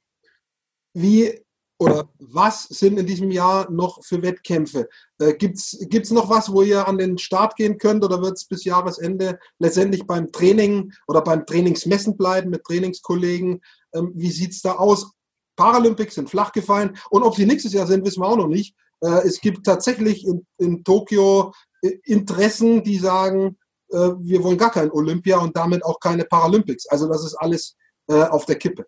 Wie 0.94 1.42
oder 1.78 2.08
was 2.20 2.62
sind 2.68 2.96
in 2.96 3.06
diesem 3.06 3.32
Jahr 3.32 3.68
noch 3.68 4.04
für 4.04 4.22
Wettkämpfe? 4.22 4.88
Äh, 5.18 5.34
Gibt 5.34 5.56
es 5.58 6.10
noch 6.12 6.30
was, 6.30 6.52
wo 6.52 6.62
ihr 6.62 6.86
an 6.86 6.98
den 6.98 7.18
Start 7.18 7.56
gehen 7.56 7.78
könnt 7.78 8.04
oder 8.04 8.22
wird 8.22 8.36
es 8.36 8.44
bis 8.44 8.64
Jahresende 8.64 9.40
letztendlich 9.58 10.06
beim 10.06 10.30
Training 10.30 10.92
oder 11.08 11.20
beim 11.22 11.44
Trainingsmessen 11.44 12.16
bleiben 12.16 12.50
mit 12.50 12.62
Trainingskollegen? 12.62 13.60
Ähm, 13.92 14.12
wie 14.14 14.30
sieht 14.30 14.52
es 14.52 14.62
da 14.62 14.74
aus? 14.74 15.10
Paralympics 15.56 16.14
sind 16.14 16.30
flach 16.30 16.52
gefallen 16.52 16.96
und 17.10 17.24
ob 17.24 17.34
sie 17.34 17.44
nächstes 17.46 17.72
Jahr 17.72 17.88
sind, 17.88 18.06
wissen 18.06 18.22
wir 18.22 18.28
auch 18.28 18.36
noch 18.36 18.46
nicht. 18.46 18.76
Äh, 19.00 19.26
es 19.26 19.40
gibt 19.40 19.66
tatsächlich 19.66 20.24
in, 20.24 20.46
in 20.58 20.84
Tokio 20.84 21.52
äh, 21.82 21.98
Interessen, 22.04 22.84
die 22.84 22.98
sagen, 22.98 23.58
äh, 23.88 24.12
wir 24.20 24.44
wollen 24.44 24.58
gar 24.58 24.70
kein 24.70 24.92
Olympia 24.92 25.38
und 25.38 25.56
damit 25.56 25.84
auch 25.84 25.98
keine 25.98 26.24
Paralympics. 26.24 26.86
Also 26.86 27.08
das 27.08 27.24
ist 27.24 27.34
alles 27.34 27.76
äh, 28.12 28.28
auf 28.28 28.46
der 28.46 28.56
Kippe. 28.56 28.86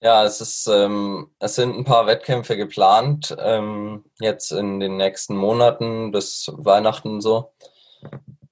Ja, 0.00 0.24
es 0.24 0.40
ist, 0.40 0.68
ähm, 0.68 1.34
es 1.40 1.56
sind 1.56 1.76
ein 1.76 1.84
paar 1.84 2.06
Wettkämpfe 2.06 2.56
geplant, 2.56 3.36
ähm, 3.40 4.04
jetzt 4.20 4.52
in 4.52 4.78
den 4.78 4.96
nächsten 4.96 5.36
Monaten 5.36 6.12
bis 6.12 6.52
Weihnachten 6.56 7.20
so. 7.20 7.52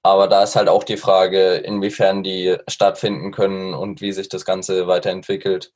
Aber 0.03 0.27
da 0.27 0.43
ist 0.43 0.55
halt 0.55 0.69
auch 0.69 0.83
die 0.83 0.97
Frage, 0.97 1.55
inwiefern 1.55 2.21
die 2.23 2.57
stattfinden 2.67 3.31
können 3.31 3.73
und 3.73 4.01
wie 4.01 4.11
sich 4.11 4.29
das 4.29 4.45
Ganze 4.45 4.87
weiterentwickelt. 4.87 5.73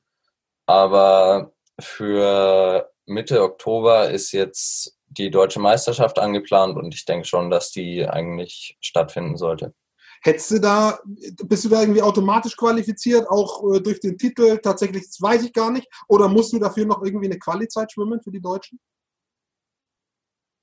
Aber 0.66 1.52
für 1.80 2.90
Mitte 3.06 3.42
Oktober 3.42 4.10
ist 4.10 4.32
jetzt 4.32 4.98
die 5.06 5.30
deutsche 5.30 5.60
Meisterschaft 5.60 6.18
angeplant 6.18 6.76
und 6.76 6.94
ich 6.94 7.04
denke 7.04 7.26
schon, 7.26 7.50
dass 7.50 7.70
die 7.72 8.06
eigentlich 8.08 8.76
stattfinden 8.80 9.36
sollte. 9.36 9.74
Hättest 10.24 10.52
du 10.52 10.60
da, 10.60 11.00
bist 11.44 11.64
du 11.64 11.68
da 11.68 11.80
irgendwie 11.80 12.02
automatisch 12.02 12.56
qualifiziert, 12.56 13.28
auch 13.28 13.74
äh, 13.74 13.80
durch 13.80 13.98
den 14.00 14.16
Titel? 14.16 14.58
Tatsächlich, 14.58 15.06
das 15.06 15.20
weiß 15.20 15.44
ich 15.44 15.52
gar 15.52 15.70
nicht. 15.70 15.88
Oder 16.08 16.28
musst 16.28 16.52
du 16.52 16.58
dafür 16.58 16.86
noch 16.86 17.02
irgendwie 17.02 17.26
eine 17.26 17.38
Quali-Zeit 17.38 17.92
schwimmen 17.92 18.20
für 18.22 18.30
die 18.30 18.40
Deutschen? 18.40 18.78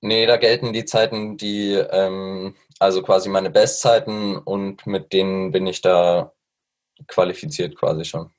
Nee, 0.02 0.26
da 0.26 0.38
gelten 0.38 0.72
die 0.72 0.86
Zeiten, 0.86 1.36
die, 1.36 1.74
ähm, 1.74 2.56
also 2.80 3.04
quasi 3.04 3.28
meine 3.28 3.50
Bestzeiten 3.50 4.38
und 4.38 4.88
mit 4.88 5.12
denen 5.12 5.52
bin 5.52 5.68
ich 5.68 5.82
da 5.82 6.32
qualifiziert 7.08 7.76
quasi 7.78 8.06
schon. 8.06 8.32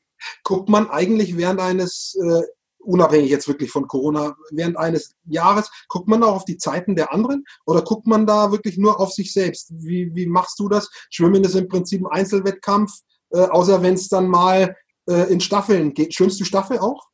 Guckt 0.43 0.71
man 0.71 0.89
eigentlich 0.89 1.37
während 1.37 1.61
eines 1.61 2.15
äh, 2.15 2.43
unabhängig 2.83 3.31
jetzt 3.31 3.49
wirklich 3.49 3.71
von 3.71 3.87
Corona, 3.87 4.37
während 4.51 4.77
eines 4.77 5.15
Jahres, 5.25 5.71
guckt 5.89 6.09
man 6.09 6.21
da 6.21 6.29
auf 6.29 6.45
die 6.45 6.57
Zeiten 6.57 6.97
der 6.97 7.13
anderen 7.13 7.45
oder 7.67 7.83
guckt 7.83 8.07
man 8.07 8.27
da 8.27 8.53
wirklich 8.53 8.79
nur 8.79 9.01
auf 9.01 9.13
sich 9.13 9.33
selbst? 9.33 9.71
Wie, 9.71 10.15
wie 10.15 10.27
machst 10.27 10.59
du 10.59 10.69
das? 10.69 10.91
Schwimmen 11.11 11.45
ist 11.45 11.55
im 11.55 11.69
Prinzip 11.69 12.03
ein 12.03 12.21
Einzelwettkampf, 12.21 12.93
äh, 13.31 13.41
außer 13.41 13.83
wenn 13.83 13.95
es 13.95 14.09
dann 14.09 14.29
mal 14.29 14.77
äh, 15.09 15.33
in 15.33 15.41
Staffeln 15.41 15.95
geht. 15.95 16.15
Schwimmst 16.15 16.41
du 16.41 16.45
Staffel 16.45 16.79
auch? 16.79 17.09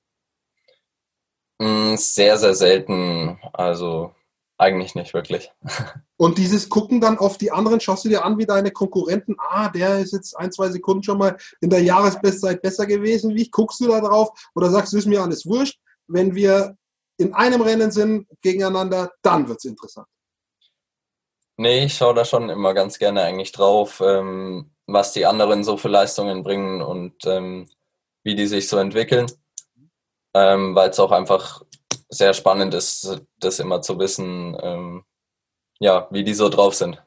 Mm, 1.58 1.96
sehr, 1.96 2.36
sehr 2.36 2.54
selten. 2.54 3.38
Also 3.52 4.15
eigentlich 4.58 4.94
nicht 4.94 5.14
wirklich. 5.14 5.52
Und 6.16 6.38
dieses 6.38 6.68
Gucken 6.68 7.00
dann 7.00 7.18
auf 7.18 7.38
die 7.38 7.50
anderen, 7.50 7.80
schaust 7.80 8.04
du 8.04 8.08
dir 8.08 8.24
an, 8.24 8.38
wie 8.38 8.46
deine 8.46 8.70
Konkurrenten, 8.70 9.36
ah, 9.38 9.68
der 9.68 9.98
ist 9.98 10.12
jetzt 10.12 10.34
ein, 10.36 10.50
zwei 10.50 10.70
Sekunden 10.70 11.02
schon 11.02 11.18
mal 11.18 11.36
in 11.60 11.70
der 11.70 11.82
Jahresbestzeit 11.82 12.62
besser 12.62 12.86
gewesen 12.86 13.34
wie 13.34 13.42
ich. 13.42 13.50
Guckst 13.50 13.80
du 13.80 13.88
da 13.88 14.00
drauf 14.00 14.30
oder 14.54 14.70
sagst 14.70 14.92
du, 14.92 14.98
ist 14.98 15.06
mir 15.06 15.22
alles 15.22 15.46
wurscht? 15.46 15.78
Wenn 16.06 16.34
wir 16.34 16.76
in 17.18 17.34
einem 17.34 17.60
Rennen 17.60 17.90
sind 17.90 18.26
gegeneinander, 18.40 19.12
dann 19.22 19.48
wird 19.48 19.58
es 19.58 19.64
interessant. 19.64 20.06
Nee, 21.58 21.84
ich 21.84 21.94
schaue 21.94 22.14
da 22.14 22.24
schon 22.24 22.50
immer 22.50 22.74
ganz 22.74 22.98
gerne 22.98 23.22
eigentlich 23.22 23.52
drauf, 23.52 24.02
ähm, 24.04 24.70
was 24.86 25.12
die 25.12 25.24
anderen 25.24 25.64
so 25.64 25.78
für 25.78 25.88
Leistungen 25.88 26.42
bringen 26.42 26.82
und 26.82 27.24
ähm, 27.24 27.66
wie 28.24 28.34
die 28.34 28.46
sich 28.46 28.68
so 28.68 28.76
entwickeln, 28.76 29.26
ähm, 30.34 30.74
weil 30.74 30.90
es 30.90 31.00
auch 31.00 31.12
einfach 31.12 31.62
sehr 32.08 32.34
spannend 32.34 32.74
ist, 32.74 33.20
das 33.38 33.58
immer 33.58 33.82
zu 33.82 33.98
wissen, 33.98 34.56
ähm, 34.60 35.04
ja, 35.78 36.08
wie 36.10 36.24
die 36.24 36.34
so 36.34 36.48
drauf 36.48 36.74
sind. 36.74 37.02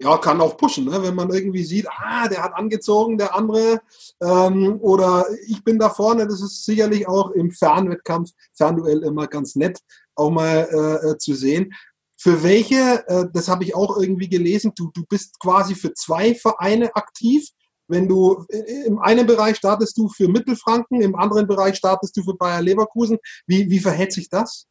Ja, 0.00 0.18
kann 0.18 0.40
auch 0.40 0.56
pushen, 0.56 0.86
ne? 0.86 1.02
wenn 1.02 1.14
man 1.14 1.30
irgendwie 1.30 1.62
sieht, 1.62 1.86
ah, 1.88 2.28
der 2.28 2.42
hat 2.42 2.54
angezogen, 2.54 3.16
der 3.16 3.34
andere, 3.34 3.80
ähm, 4.20 4.78
oder 4.80 5.24
ich 5.46 5.62
bin 5.62 5.78
da 5.78 5.88
vorne. 5.88 6.26
Das 6.26 6.42
ist 6.42 6.64
sicherlich 6.64 7.06
auch 7.06 7.30
im 7.30 7.52
Fernwettkampf, 7.52 8.30
Fernduell 8.54 9.04
immer 9.04 9.28
ganz 9.28 9.54
nett, 9.54 9.78
auch 10.16 10.30
mal 10.30 10.68
äh, 10.70 11.10
äh 11.10 11.18
zu 11.18 11.34
sehen. 11.34 11.72
Für 12.16 12.42
welche, 12.42 13.06
äh, 13.06 13.26
das 13.32 13.48
habe 13.48 13.64
ich 13.64 13.76
auch 13.76 13.96
irgendwie 13.96 14.28
gelesen, 14.28 14.72
du, 14.74 14.90
du 14.92 15.04
bist 15.08 15.38
quasi 15.38 15.74
für 15.74 15.92
zwei 15.94 16.34
Vereine 16.34 16.94
aktiv. 16.96 17.48
Wenn 17.88 18.08
du 18.08 18.44
äh, 18.48 18.86
im 18.86 18.98
einen 18.98 19.26
Bereich 19.26 19.56
startest 19.56 19.96
du 19.98 20.08
für 20.08 20.28
Mittelfranken, 20.28 21.00
im 21.00 21.14
anderen 21.14 21.46
Bereich 21.46 21.76
startest 21.76 22.16
du 22.16 22.22
für 22.22 22.34
Bayer 22.34 22.62
Leverkusen. 22.62 23.18
Wie, 23.46 23.68
wie 23.70 23.78
verhält 23.78 24.12
sich 24.12 24.28
das? 24.28 24.66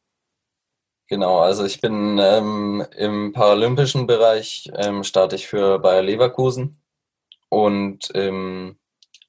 Genau, 1.08 1.39
also 1.39 1.65
ich 1.65 1.82
bin 1.82 2.17
ähm, 2.19 2.86
im 2.97 3.34
paralympischen 3.34 4.08
Bereich, 4.08 4.71
ähm, 4.76 5.04
starte 5.04 5.36
ich 5.36 5.47
für 5.47 5.80
Bayer 5.80 6.02
Leverkusen 6.02 6.82
und 7.49 8.10
im 8.12 8.78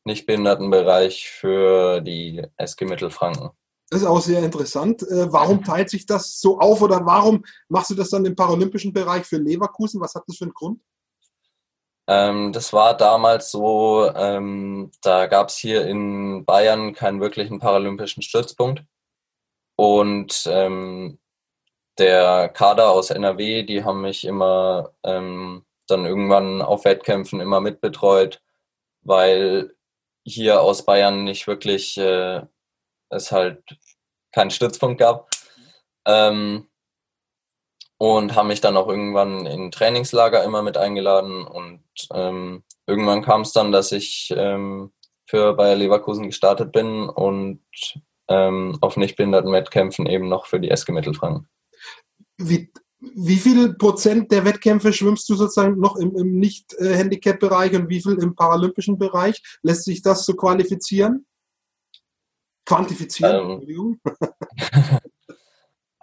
Nichtbehindertenbereich 0.04 1.28
für 1.28 2.00
die 2.00 2.46
SG 2.56 2.84
Mittelfranken. 2.84 3.50
Das 3.90 4.02
ist 4.02 4.06
auch 4.06 4.20
sehr 4.20 4.42
interessant. 4.42 5.02
Äh, 5.02 5.32
warum 5.32 5.62
teilt 5.62 5.90
sich 5.90 6.06
das 6.06 6.40
so 6.40 6.58
auf 6.58 6.80
oder 6.80 7.04
warum 7.04 7.44
machst 7.68 7.90
du 7.90 7.94
das 7.94 8.10
dann 8.10 8.24
im 8.24 8.34
paralympischen 8.34 8.92
Bereich 8.92 9.24
für 9.24 9.36
Leverkusen? 9.36 10.00
Was 10.00 10.14
hat 10.14 10.24
das 10.26 10.36
für 10.36 10.44
einen 10.44 10.54
Grund? 10.54 10.80
Ähm, 12.06 12.52
das 12.52 12.72
war 12.72 12.96
damals 12.96 13.50
so, 13.50 14.10
ähm, 14.14 14.90
da 15.02 15.26
gab 15.26 15.48
es 15.48 15.56
hier 15.56 15.86
in 15.86 16.44
Bayern 16.44 16.92
keinen 16.94 17.20
wirklichen 17.20 17.58
paralympischen 17.60 18.22
Stützpunkt. 18.22 18.84
Und 19.76 20.44
ähm, 20.46 21.18
der 21.98 22.48
Kader 22.48 22.90
aus 22.90 23.10
NRW, 23.10 23.62
die 23.62 23.84
haben 23.84 24.02
mich 24.02 24.24
immer 24.24 24.92
ähm, 25.04 25.64
dann 25.86 26.06
irgendwann 26.06 26.62
auf 26.62 26.84
Wettkämpfen 26.84 27.40
immer 27.40 27.60
mitbetreut, 27.60 28.42
weil 29.02 29.74
hier 30.24 30.60
aus 30.62 30.84
Bayern 30.84 31.24
nicht 31.24 31.46
wirklich 31.46 31.96
äh, 31.98 32.42
es 33.10 33.32
halt 33.32 33.62
keinen 34.32 34.50
Stützpunkt 34.50 34.98
gab. 34.98 35.30
Ähm, 36.06 36.68
und 38.04 38.34
haben 38.34 38.48
mich 38.48 38.60
dann 38.60 38.76
auch 38.76 38.88
irgendwann 38.88 39.46
in 39.46 39.70
Trainingslager 39.70 40.44
immer 40.44 40.62
mit 40.62 40.76
eingeladen 40.76 41.46
und 41.46 41.80
ähm, 42.12 42.62
irgendwann 42.86 43.22
kam 43.22 43.40
es 43.40 43.52
dann, 43.52 43.72
dass 43.72 43.92
ich 43.92 44.32
ähm, 44.36 44.92
für 45.26 45.54
Bayer 45.54 45.74
Leverkusen 45.74 46.26
gestartet 46.26 46.70
bin 46.70 47.08
und 47.08 47.62
ähm, 48.28 48.76
auf 48.82 48.98
nicht 48.98 49.16
behinderten 49.16 49.52
Wettkämpfen 49.52 50.04
eben 50.06 50.28
noch 50.28 50.44
für 50.46 50.60
die 50.60 50.70
SG 50.70 50.92
Mittelfranken. 50.92 51.48
Wie, 52.36 52.70
wie 53.00 53.36
viel 53.36 53.72
Prozent 53.74 54.30
der 54.30 54.44
Wettkämpfe 54.44 54.92
schwimmst 54.92 55.26
du 55.30 55.34
sozusagen 55.34 55.80
noch 55.80 55.96
im, 55.96 56.14
im 56.14 56.38
Nicht-Handicap-Bereich 56.38 57.74
und 57.74 57.88
wie 57.88 58.02
viel 58.02 58.18
im 58.20 58.34
paralympischen 58.34 58.98
Bereich? 58.98 59.42
Lässt 59.62 59.84
sich 59.84 60.02
das 60.02 60.26
so 60.26 60.34
qualifizieren? 60.34 61.24
Quantifizieren? 62.66 63.36
Ähm, 63.36 63.50
Entschuldigung. 63.50 64.00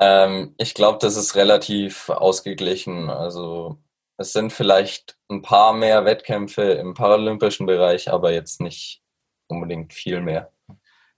ähm, 0.02 0.56
ich 0.58 0.74
glaube, 0.74 0.98
das 1.00 1.16
ist 1.16 1.36
relativ 1.36 2.10
ausgeglichen. 2.10 3.10
Also 3.10 3.78
es 4.18 4.34
sind 4.34 4.52
vielleicht 4.52 5.16
ein 5.30 5.44
paar 5.44 5.74
mehr 5.74 6.06
Wettkämpfe 6.06 6.64
im 6.64 6.96
paralympischen 6.96 7.68
Bereich, 7.68 8.12
aber 8.12 8.34
jetzt 8.34 8.62
nicht 8.62 9.04
unbedingt 9.48 9.94
viel 9.94 10.20
mehr. 10.22 10.52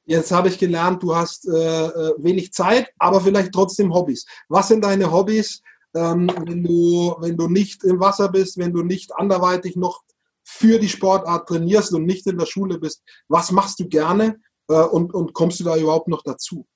Jetzt 0.05 0.33
habe 0.33 0.49
ich 0.49 0.59
gelernt, 0.59 1.01
du 1.01 1.15
hast 1.15 1.47
äh, 1.47 1.85
äh, 1.85 2.13
wenig 2.17 2.51
Zeit, 2.51 2.91
aber 2.99 3.21
vielleicht 3.21 3.53
trotzdem 3.53 3.93
Hobbys. 3.93 4.25
Was 4.49 4.67
sind 4.67 4.83
deine 4.83 5.09
Hobbys, 5.09 5.61
ähm, 5.95 6.29
wenn, 6.45 6.61
du, 6.61 7.15
wenn 7.19 7.37
du 7.37 7.47
nicht 7.47 7.85
im 7.85 8.01
Wasser 8.01 8.27
bist, 8.27 8.57
wenn 8.57 8.73
du 8.73 8.83
nicht 8.83 9.15
anderweitig 9.15 9.77
noch 9.77 10.03
für 10.43 10.77
die 10.77 10.89
Sportart 10.89 11.47
trainierst 11.47 11.93
und 11.93 12.03
nicht 12.03 12.27
in 12.27 12.37
der 12.37 12.47
Schule 12.47 12.79
bist? 12.79 13.01
Was 13.29 13.49
machst 13.51 13.79
du 13.79 13.87
gerne 13.87 14.41
äh, 14.67 14.73
und, 14.73 15.13
und 15.13 15.31
kommst 15.31 15.61
du 15.61 15.63
da 15.63 15.77
überhaupt 15.77 16.09
noch 16.09 16.21
dazu? 16.21 16.67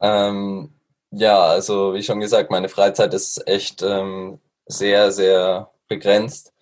Ähm, 0.00 0.74
ja, 1.10 1.40
also 1.44 1.94
wie 1.94 2.02
schon 2.02 2.20
gesagt, 2.20 2.50
meine 2.50 2.68
Freizeit 2.68 3.14
ist 3.14 3.46
echt 3.48 3.82
ähm, 3.82 4.40
sehr, 4.66 5.12
sehr 5.12 5.70
begrenzt. 5.88 6.52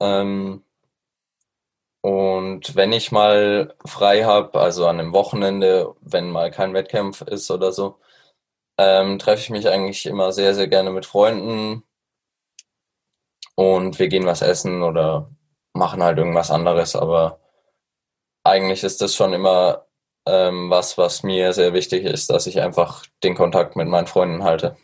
Ähm, 0.00 0.62
und 2.00 2.74
wenn 2.76 2.92
ich 2.92 3.12
mal 3.12 3.74
frei 3.84 4.24
habe, 4.24 4.58
also 4.60 4.86
an 4.86 5.00
einem 5.00 5.12
Wochenende, 5.12 5.94
wenn 6.00 6.30
mal 6.30 6.50
kein 6.50 6.74
Wettkampf 6.74 7.22
ist 7.22 7.50
oder 7.50 7.72
so, 7.72 7.98
ähm, 8.78 9.18
treffe 9.18 9.42
ich 9.42 9.50
mich 9.50 9.68
eigentlich 9.68 10.06
immer 10.06 10.32
sehr, 10.32 10.54
sehr 10.54 10.68
gerne 10.68 10.90
mit 10.90 11.06
Freunden 11.06 11.84
und 13.56 13.98
wir 13.98 14.08
gehen 14.08 14.26
was 14.26 14.42
essen 14.42 14.82
oder 14.82 15.30
machen 15.74 16.02
halt 16.02 16.18
irgendwas 16.18 16.50
anderes. 16.50 16.94
Aber 16.96 17.40
eigentlich 18.44 18.84
ist 18.84 19.00
das 19.02 19.14
schon 19.16 19.32
immer 19.32 19.87
ähm, 20.28 20.70
was, 20.70 20.98
was 20.98 21.22
mir 21.22 21.52
sehr 21.52 21.72
wichtig 21.72 22.04
ist, 22.04 22.30
dass 22.30 22.46
ich 22.46 22.60
einfach 22.60 23.04
den 23.24 23.34
Kontakt 23.34 23.76
mit 23.76 23.88
meinen 23.88 24.06
Freunden 24.06 24.44
halte. 24.44 24.76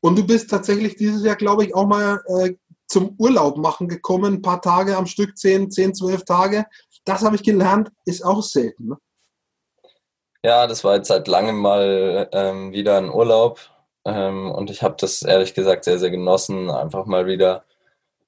Und 0.00 0.16
du 0.16 0.26
bist 0.26 0.50
tatsächlich 0.50 0.96
dieses 0.96 1.24
Jahr, 1.24 1.36
glaube 1.36 1.64
ich, 1.64 1.74
auch 1.74 1.86
mal 1.86 2.22
äh, 2.26 2.52
zum 2.86 3.14
Urlaub 3.18 3.56
machen 3.56 3.88
gekommen, 3.88 4.34
ein 4.34 4.42
paar 4.42 4.62
Tage 4.62 4.96
am 4.96 5.06
Stück, 5.06 5.36
10, 5.36 5.70
10 5.70 5.94
12 5.94 6.24
Tage. 6.24 6.66
Das 7.04 7.22
habe 7.22 7.36
ich 7.36 7.42
gelernt, 7.42 7.90
ist 8.04 8.24
auch 8.24 8.42
selten. 8.42 8.88
Ne? 8.88 8.96
Ja, 10.44 10.66
das 10.66 10.84
war 10.84 10.96
jetzt 10.96 11.08
seit 11.08 11.26
langem 11.26 11.58
mal 11.58 12.28
ähm, 12.32 12.72
wieder 12.72 12.98
ein 12.98 13.10
Urlaub 13.10 13.60
ähm, 14.04 14.50
und 14.50 14.70
ich 14.70 14.82
habe 14.82 14.96
das 14.98 15.22
ehrlich 15.22 15.54
gesagt 15.54 15.84
sehr, 15.84 15.98
sehr 15.98 16.10
genossen, 16.10 16.70
einfach 16.70 17.06
mal 17.06 17.26
wieder 17.26 17.64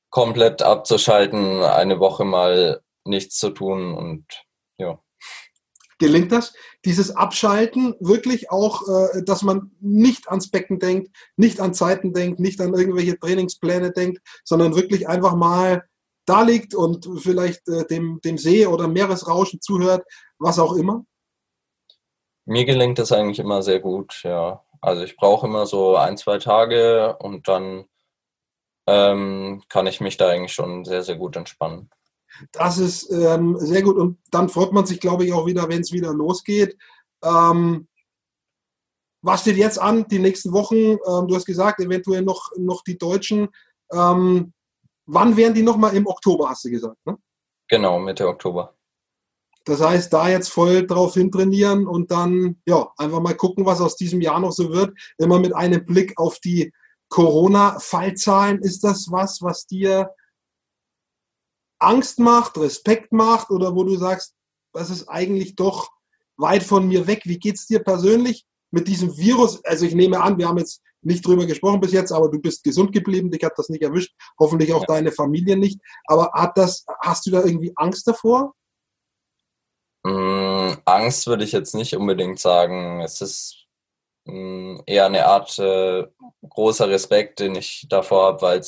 komplett 0.09 0.63
abzuschalten, 0.63 1.63
eine 1.63 2.01
Woche 2.01 2.25
mal 2.25 2.81
nichts 3.05 3.37
zu 3.37 3.51
tun 3.51 3.95
und 3.95 4.25
ja. 4.79 4.99
Gelingt 5.99 6.31
das? 6.31 6.53
Dieses 6.85 7.17
Abschalten, 7.17 7.95
wirklich 8.01 8.51
auch, 8.51 8.83
äh, 8.87 9.23
dass 9.25 9.43
man 9.43 9.71
nicht 9.81 10.29
ans 10.29 10.51
Becken 10.51 10.79
denkt, 10.79 11.11
nicht 11.37 11.61
an 11.61 11.73
Zeiten 11.73 12.13
denkt, 12.13 12.39
nicht 12.39 12.61
an 12.61 12.75
irgendwelche 12.75 13.19
Trainingspläne 13.19 13.93
denkt, 13.93 14.21
sondern 14.45 14.75
wirklich 14.77 15.09
einfach 15.09 15.35
mal 15.35 15.85
da 16.27 16.43
liegt 16.43 16.75
und 16.75 17.09
vielleicht 17.23 17.67
äh, 17.69 17.87
dem, 17.87 18.21
dem 18.23 18.37
See 18.37 18.67
oder 18.67 18.89
Meeresrauschen 18.89 19.61
zuhört, 19.61 20.05
was 20.39 20.59
auch 20.59 20.75
immer? 20.75 21.05
Mir 22.45 22.65
gelingt 22.65 22.99
das 22.99 23.13
eigentlich 23.13 23.39
immer 23.39 23.63
sehr 23.63 23.81
gut, 23.81 24.21
ja. 24.23 24.63
Also 24.83 25.03
ich 25.03 25.17
brauche 25.17 25.47
immer 25.47 25.67
so 25.67 25.97
ein, 25.97 26.17
zwei 26.17 26.39
Tage 26.39 27.17
und 27.19 27.49
dann 27.49 27.87
ähm, 28.87 29.63
kann 29.69 29.87
ich 29.87 30.01
mich 30.01 30.17
da 30.17 30.29
eigentlich 30.29 30.53
schon 30.53 30.85
sehr, 30.85 31.03
sehr 31.03 31.17
gut 31.17 31.37
entspannen. 31.37 31.91
Das 32.53 32.79
ist 32.79 33.11
ähm, 33.11 33.57
sehr 33.59 33.83
gut. 33.83 33.97
Und 33.97 34.19
dann 34.31 34.49
freut 34.49 34.73
man 34.73 34.87
sich, 34.87 35.01
glaube 35.01 35.25
ich, 35.25 35.33
auch 35.33 35.47
wieder, 35.47 35.69
wenn 35.69 35.81
es 35.81 35.93
wieder 35.93 36.13
losgeht. 36.13 36.77
Ähm, 37.23 37.89
was 39.23 39.41
steht 39.41 39.57
jetzt 39.57 39.81
an, 39.81 40.07
die 40.09 40.19
nächsten 40.19 40.53
Wochen? 40.53 40.77
Ähm, 40.77 41.29
du 41.29 41.35
hast 41.35 41.47
gesagt, 41.47 41.81
eventuell 41.81 42.23
noch, 42.23 42.51
noch 42.57 42.83
die 42.83 42.99
Deutschen. 42.99 43.49
Ähm, 43.93 44.53
wann 45.07 45.37
wären 45.37 45.55
die 45.55 45.63
nochmal 45.63 45.97
im 45.97 46.07
Oktober, 46.07 46.51
hast 46.51 46.65
du 46.65 46.71
gesagt? 46.71 46.99
Ne? 47.07 47.17
Genau, 47.69 47.99
Mitte 47.99 48.29
Oktober. 48.29 48.75
Das 49.65 49.81
heißt, 49.81 50.13
da 50.13 50.29
jetzt 50.29 50.49
voll 50.49 50.87
drauf 50.87 51.15
hintrainieren 51.15 51.89
und 51.89 52.13
dann 52.13 52.63
ja 52.67 52.89
einfach 52.99 53.21
mal 53.21 53.35
gucken, 53.35 53.67
was 53.67 53.81
aus 53.81 53.97
diesem 53.97 54.21
Jahr 54.21 54.39
noch 54.39 54.53
so 54.53 54.73
wird. 54.73 54.97
Immer 55.19 55.41
mit 55.41 55.55
einem 55.57 55.85
Blick 55.85 56.13
auf 56.19 56.39
die 56.39 56.73
Corona-Fallzahlen, 57.09 58.61
ist 58.61 58.85
das 58.85 59.11
was, 59.11 59.43
was 59.43 59.67
dir 59.67 60.11
Angst 61.79 62.19
macht, 62.19 62.57
Respekt 62.59 63.13
macht 63.13 63.51
oder 63.51 63.75
wo 63.75 63.85
du 63.85 63.97
sagst, 63.97 64.35
das 64.73 64.91
ist 64.91 65.09
eigentlich 65.09 65.57
doch 65.57 65.91
weit 66.37 66.63
von 66.63 66.87
mir 66.89 67.07
weg. 67.07 67.23
Wie 67.25 67.39
geht 67.39 67.57
es 67.57 67.67
dir 67.67 67.83
persönlich 67.83 68.47
mit 68.71 68.89
diesem 68.89 69.17
Virus? 69.17 69.65
Also 69.65 69.87
ich 69.87 69.95
nehme 69.95 70.21
an, 70.21 70.39
wir 70.39 70.49
haben 70.49 70.59
jetzt 70.59 70.83
nicht 71.03 71.27
drüber 71.27 71.47
gesprochen 71.47 71.81
bis 71.81 71.93
jetzt, 71.93 72.13
aber 72.13 72.29
du 72.29 72.41
bist 72.41 72.65
gesund 72.65 72.93
geblieben, 72.93 73.31
dich 73.31 73.45
hat 73.45 73.53
das 73.57 73.69
nicht 73.69 73.83
erwischt, 73.83 74.15
hoffentlich 74.39 74.73
auch 74.73 74.81
ja. 74.81 74.87
deine 74.87 75.13
Familie 75.13 75.57
nicht. 75.57 75.81
Aber 76.07 76.33
hat 76.33 76.59
das, 76.59 76.85
hast 77.01 77.27
du 77.27 77.31
da 77.31 77.45
irgendwie 77.45 77.73
Angst 77.77 78.07
davor? 78.09 78.55
Mm, 80.03 80.73
Angst 80.85 81.27
würde 81.27 81.45
ich 81.45 81.53
jetzt 81.53 81.75
nicht 81.75 81.97
unbedingt 81.97 82.41
sagen. 82.41 83.01
Es 83.01 83.21
ist 83.21 83.67
mh, 84.25 84.83
eher 84.87 85.07
eine 85.07 85.27
Art 85.27 85.59
äh, 85.59 86.07
großer 86.49 86.89
Respekt, 86.89 87.41
den 87.41 87.55
ich 87.55 87.87
davor 87.89 88.27
habe, 88.27 88.43
weil 88.43 88.61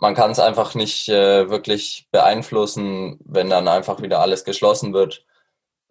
man 0.00 0.14
kann 0.14 0.30
es 0.30 0.38
einfach 0.38 0.74
nicht 0.74 1.08
äh, 1.08 1.50
wirklich 1.50 2.08
beeinflussen, 2.10 3.20
wenn 3.24 3.50
dann 3.50 3.68
einfach 3.68 4.00
wieder 4.02 4.20
alles 4.20 4.44
geschlossen 4.44 4.92
wird, 4.94 5.24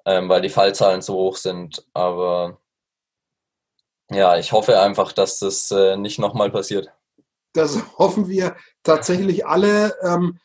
ähm, 0.06 0.28
weil 0.30 0.42
die 0.42 0.50
Fallzahlen 0.50 1.02
zu 1.02 1.14
hoch 1.14 1.38
sind. 1.38 1.86
Aber 1.94 2.60
ja, 4.10 4.38
ich 4.38 4.52
hoffe 4.52 4.80
einfach, 4.80 5.14
dass 5.14 5.40
das 5.40 5.70
äh, 5.72 5.96
nicht 5.96 6.20
nochmal 6.20 6.50
passiert. 6.50 6.92
Das 7.54 7.78
hoffen 7.98 8.28
wir 8.28 8.56
tatsächlich 8.84 9.46
alle. 9.46 9.96
Ähm, 10.04 10.40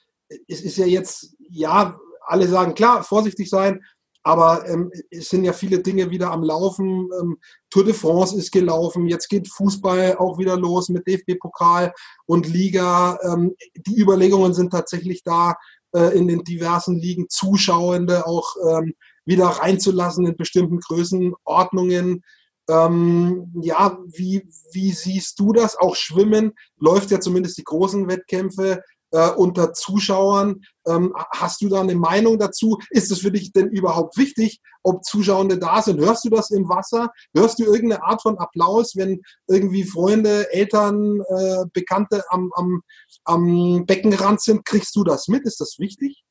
es 0.47 0.61
ist 0.61 0.77
ja 0.77 0.87
jetzt, 0.87 1.35
ja, 1.39 1.99
alle 2.27 2.49
sagen, 2.49 2.75
klar, 2.75 3.03
vorsichtig 3.03 3.51
sein, 3.51 3.85
aber 4.25 4.67
ähm, 4.67 4.91
es 5.11 5.29
sind 5.29 5.45
ja 5.45 5.53
viele 5.53 5.81
Dinge 5.81 6.11
wieder 6.11 6.33
am 6.33 6.43
Laufen. 6.43 7.11
Ähm, 7.21 7.37
Tour 7.71 7.85
de 7.85 7.93
France 7.93 8.37
ist 8.37 8.51
gelaufen. 8.51 9.07
Jetzt 9.07 9.29
geht 9.29 9.49
Fußball 9.49 10.17
auch 10.17 10.39
wieder 10.39 10.57
los 10.57 10.89
mit 10.89 11.07
DFB-Pokal 11.07 11.93
und 12.27 12.49
Liga. 12.49 13.19
Ähm, 13.23 13.55
die 13.77 14.01
Überlegungen 14.01 14.55
sind 14.55 14.71
tatsächlich 14.71 15.23
da, 15.25 15.57
äh, 15.95 16.17
in 16.17 16.27
den 16.27 16.43
diversen 16.43 16.97
Ligen 16.99 17.29
Zuschauende 17.29 18.27
auch 18.27 18.57
ähm, 18.67 18.95
wieder 19.27 19.47
reinzulassen 19.47 20.27
in 20.27 20.37
bestimmten 20.37 20.81
Größenordnungen. 20.81 22.23
Ähm, 22.69 23.53
ja, 23.61 23.99
wie, 24.07 24.49
wie 24.73 24.93
siehst 24.93 25.39
du 25.39 25.53
das? 25.53 25.77
Auch 25.77 25.97
Schwimmen 25.97 26.53
läuft 26.79 27.11
ja 27.11 27.21
zumindest 27.21 27.59
die 27.59 27.65
großen 27.65 28.09
Wettkämpfe 28.09 28.83
äh, 29.15 29.31
unter 29.31 29.73
Zuschauern. 29.73 30.61
Ähm, 30.87 31.15
hast 31.31 31.63
du 31.63 31.69
da 31.69 31.81
eine 31.81 31.95
Meinung 31.95 32.39
dazu? 32.39 32.79
Ist 32.91 33.11
es 33.11 33.21
für 33.21 33.31
dich 33.31 33.53
denn 33.53 33.69
überhaupt 33.69 34.19
wichtig, 34.19 34.61
ob 34.83 35.05
Zuschauende 35.05 35.57
da 35.57 35.81
sind? 35.81 36.01
Hörst 36.01 36.25
du 36.25 36.31
das 36.31 36.51
im 36.51 36.69
Wasser? 36.69 37.11
Hörst 37.35 37.59
du 37.59 37.65
irgendeine 37.65 38.03
Art 38.03 38.23
von 38.23 38.37
Applaus, 38.39 38.97
wenn 38.97 39.23
irgendwie 39.47 39.85
Freunde, 39.85 40.53
Eltern, 40.53 41.21
äh, 41.29 41.65
Bekannte 41.73 42.25
am, 42.31 42.51
am, 42.57 42.83
am 43.25 43.87
Beckenrand 43.87 44.41
sind? 44.41 44.65
Kriegst 44.65 44.97
du 44.97 45.05
das 45.05 45.29
mit? 45.29 45.45
Ist 45.47 45.61
das 45.61 45.79
wichtig? 45.79 46.25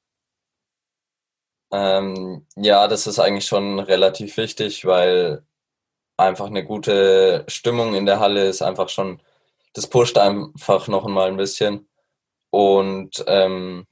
Ähm, 1.71 2.45
ja, 2.57 2.87
das 2.87 3.07
ist 3.07 3.19
eigentlich 3.19 3.47
schon 3.47 3.79
relativ 3.79 4.37
wichtig, 4.37 4.85
weil 4.85 5.43
einfach 6.17 6.47
eine 6.47 6.65
gute 6.65 7.45
Stimmung 7.47 7.95
in 7.95 8.05
der 8.05 8.19
Halle 8.19 8.47
ist 8.47 8.61
einfach 8.61 8.89
schon, 8.89 9.21
das 9.73 9.87
pusht 9.87 10.17
einfach 10.17 10.87
noch 10.87 11.07
mal 11.07 11.29
ein 11.29 11.37
bisschen. 11.37 11.87
Und 12.53 13.23
ähm, 13.25 13.87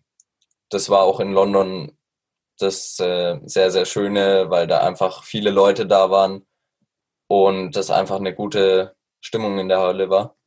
das 0.70 0.92
war 0.92 1.02
auch 1.02 1.20
in 1.20 1.32
London 1.32 1.98
das 2.60 3.00
äh, 3.00 3.40
sehr, 3.44 3.72
sehr 3.72 3.86
Schöne, 3.86 4.52
weil 4.52 4.68
da 4.68 4.82
einfach 4.82 5.24
viele 5.24 5.50
Leute 5.50 5.88
da 5.88 6.12
waren 6.12 6.46
und 7.28 7.76
das 7.76 7.90
einfach 7.90 8.18
eine 8.18 8.36
gute 8.36 8.96
Stimmung 9.20 9.58
in 9.58 9.68
der 9.68 9.80
Halle 9.80 10.12
war. 10.12 10.38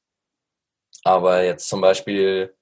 Aber 1.03 1.43
jetzt 1.43 1.69
zum 1.69 1.81
Beispiel 1.81 2.57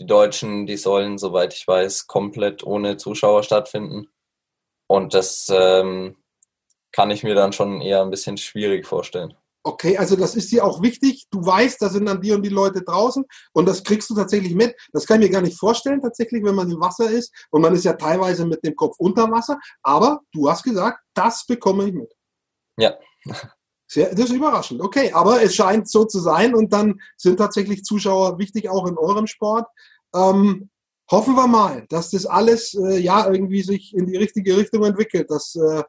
die 0.00 0.06
Deutschen, 0.06 0.66
die 0.66 0.76
sollen, 0.76 1.18
soweit 1.18 1.54
ich 1.54 1.68
weiß, 1.68 2.08
komplett 2.08 2.64
ohne 2.64 2.96
Zuschauer 2.96 3.44
stattfinden. 3.44 4.08
Und 4.88 5.14
das 5.14 5.48
ähm, 5.54 6.16
kann 6.90 7.12
ich 7.12 7.22
mir 7.22 7.36
dann 7.36 7.52
schon 7.52 7.80
eher 7.80 8.02
ein 8.02 8.10
bisschen 8.10 8.38
schwierig 8.38 8.88
vorstellen. 8.88 9.36
Okay, 9.66 9.98
also 9.98 10.14
das 10.14 10.36
ist 10.36 10.52
dir 10.52 10.64
auch 10.64 10.80
wichtig. 10.80 11.26
Du 11.28 11.44
weißt, 11.44 11.82
da 11.82 11.88
sind 11.88 12.06
dann 12.06 12.20
die 12.20 12.30
und 12.30 12.42
die 12.42 12.50
Leute 12.50 12.82
draußen 12.82 13.24
und 13.52 13.66
das 13.66 13.82
kriegst 13.82 14.08
du 14.08 14.14
tatsächlich 14.14 14.54
mit. 14.54 14.76
Das 14.92 15.06
kann 15.06 15.20
ich 15.20 15.26
mir 15.26 15.32
gar 15.32 15.42
nicht 15.42 15.58
vorstellen, 15.58 16.00
tatsächlich, 16.00 16.44
wenn 16.44 16.54
man 16.54 16.70
im 16.70 16.80
Wasser 16.80 17.10
ist 17.10 17.34
und 17.50 17.62
man 17.62 17.74
ist 17.74 17.84
ja 17.84 17.94
teilweise 17.94 18.46
mit 18.46 18.64
dem 18.64 18.76
Kopf 18.76 18.94
unter 18.98 19.28
Wasser. 19.28 19.58
Aber 19.82 20.20
du 20.30 20.48
hast 20.48 20.62
gesagt, 20.62 21.00
das 21.14 21.44
bekomme 21.46 21.88
ich 21.88 21.94
mit. 21.94 22.14
Ja. 22.78 22.94
Sehr, 23.88 24.14
das 24.14 24.26
ist 24.30 24.36
überraschend. 24.36 24.80
Okay, 24.80 25.10
aber 25.12 25.42
es 25.42 25.56
scheint 25.56 25.88
so 25.88 26.04
zu 26.04 26.20
sein 26.20 26.54
und 26.54 26.72
dann 26.72 27.00
sind 27.16 27.38
tatsächlich 27.38 27.82
Zuschauer 27.82 28.38
wichtig, 28.38 28.68
auch 28.68 28.86
in 28.86 28.96
eurem 28.96 29.26
Sport. 29.26 29.66
Ähm, 30.14 30.70
hoffen 31.10 31.34
wir 31.34 31.48
mal, 31.48 31.86
dass 31.88 32.10
das 32.10 32.24
alles 32.24 32.74
äh, 32.74 32.98
ja 32.98 33.28
irgendwie 33.28 33.62
sich 33.62 33.94
in 33.96 34.06
die 34.06 34.16
richtige 34.16 34.56
Richtung 34.56 34.84
entwickelt, 34.84 35.28
dass 35.28 35.56
äh, 35.56 35.82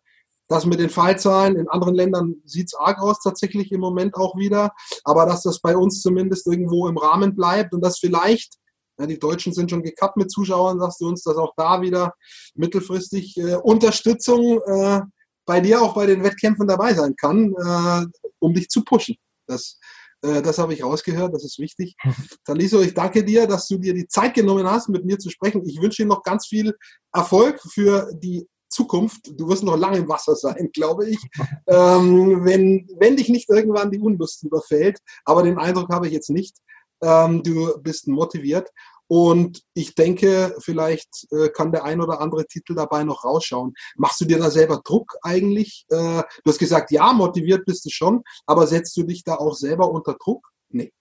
das 0.47 0.65
mit 0.65 0.79
den 0.79 0.89
Fallzahlen 0.89 1.57
in 1.57 1.67
anderen 1.67 1.95
Ländern 1.95 2.35
sieht 2.45 2.67
es 2.67 2.73
arg 2.73 2.99
aus, 2.99 3.19
tatsächlich 3.21 3.71
im 3.71 3.81
Moment 3.81 4.15
auch 4.15 4.37
wieder. 4.37 4.71
Aber 5.03 5.25
dass 5.25 5.43
das 5.43 5.59
bei 5.59 5.75
uns 5.75 6.01
zumindest 6.01 6.47
irgendwo 6.47 6.87
im 6.87 6.97
Rahmen 6.97 7.35
bleibt 7.35 7.73
und 7.73 7.83
dass 7.83 7.99
vielleicht, 7.99 8.55
ja, 8.97 9.05
die 9.05 9.19
Deutschen 9.19 9.53
sind 9.53 9.69
schon 9.69 9.83
gekappt 9.83 10.17
mit 10.17 10.31
Zuschauern, 10.31 10.79
sagst 10.79 11.01
du 11.01 11.07
uns, 11.07 11.23
dass 11.23 11.37
auch 11.37 11.53
da 11.57 11.81
wieder 11.81 12.13
mittelfristig 12.55 13.37
äh, 13.37 13.55
Unterstützung 13.55 14.61
äh, 14.65 15.01
bei 15.45 15.61
dir 15.61 15.81
auch 15.81 15.95
bei 15.95 16.05
den 16.05 16.23
Wettkämpfen 16.23 16.67
dabei 16.67 16.93
sein 16.93 17.15
kann, 17.15 17.53
äh, 17.53 18.05
um 18.39 18.53
dich 18.53 18.69
zu 18.69 18.83
pushen. 18.83 19.15
Das, 19.47 19.79
äh, 20.21 20.41
das 20.41 20.57
habe 20.57 20.73
ich 20.73 20.83
rausgehört, 20.83 21.33
das 21.33 21.43
ist 21.43 21.59
wichtig. 21.59 21.95
Taliso, 22.45 22.81
ich 22.81 22.93
danke 22.93 23.23
dir, 23.23 23.47
dass 23.47 23.67
du 23.67 23.77
dir 23.77 23.93
die 23.93 24.07
Zeit 24.07 24.33
genommen 24.33 24.69
hast, 24.69 24.89
mit 24.89 25.05
mir 25.05 25.19
zu 25.19 25.29
sprechen. 25.29 25.63
Ich 25.65 25.81
wünsche 25.81 26.03
dir 26.03 26.07
noch 26.07 26.23
ganz 26.23 26.47
viel 26.47 26.73
Erfolg 27.13 27.59
für 27.61 28.09
die 28.13 28.47
Zukunft. 28.69 29.39
Du 29.39 29.47
wirst 29.49 29.63
noch 29.63 29.77
lange 29.77 29.97
im 29.97 30.09
Wasser 30.09 30.35
sein, 30.35 30.69
glaube 30.73 31.09
ich, 31.09 31.19
ähm, 31.67 32.45
wenn, 32.45 32.87
wenn 32.99 33.15
dich 33.15 33.29
nicht 33.29 33.49
irgendwann 33.49 33.91
die 33.91 33.99
Unlust 33.99 34.43
überfällt. 34.43 34.99
Aber 35.25 35.43
den 35.43 35.57
Eindruck 35.57 35.89
habe 35.89 36.07
ich 36.07 36.13
jetzt 36.13 36.29
nicht. 36.29 36.57
Ähm, 37.01 37.43
du 37.43 37.79
bist 37.81 38.07
motiviert. 38.07 38.69
Und 39.09 39.63
ich 39.73 39.95
denke, 39.95 40.55
vielleicht 40.59 41.27
äh, 41.31 41.47
kann 41.49 41.71
der 41.71 41.85
ein 41.85 42.01
oder 42.01 42.19
andere 42.19 42.45
Titel 42.45 42.75
dabei 42.75 43.03
noch 43.03 43.23
rausschauen. 43.23 43.73
Machst 43.95 44.19
du 44.19 44.25
dir 44.25 44.37
da 44.37 44.51
selber 44.51 44.81
Druck 44.83 45.15
eigentlich? 45.21 45.85
Äh, 45.89 45.95
du 46.43 46.45
hast 46.45 46.59
gesagt, 46.59 46.91
ja, 46.91 47.13
motiviert 47.13 47.65
bist 47.65 47.85
du 47.85 47.89
schon, 47.89 48.23
aber 48.45 48.67
setzt 48.67 48.97
du 48.97 49.03
dich 49.03 49.23
da 49.23 49.35
auch 49.35 49.55
selber 49.55 49.89
unter 49.89 50.15
Druck? 50.15 50.49
Nee. 50.69 50.91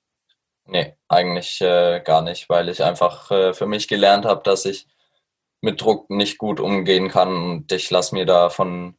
Nee, 0.66 0.96
eigentlich 1.08 1.60
äh, 1.60 2.00
gar 2.04 2.22
nicht, 2.22 2.48
weil 2.48 2.68
ich 2.68 2.82
einfach 2.82 3.30
äh, 3.30 3.54
für 3.54 3.66
mich 3.66 3.88
gelernt 3.88 4.24
habe, 4.24 4.42
dass 4.44 4.64
ich 4.64 4.86
mit 5.66 5.82
Druck 5.82 6.08
nicht 6.08 6.38
gut 6.38 6.60
umgehen 6.60 7.08
kann 7.08 7.34
und 7.34 7.72
ich 7.72 7.90
lasse 7.90 8.14
mir 8.14 8.24
da 8.24 8.50
von 8.50 8.94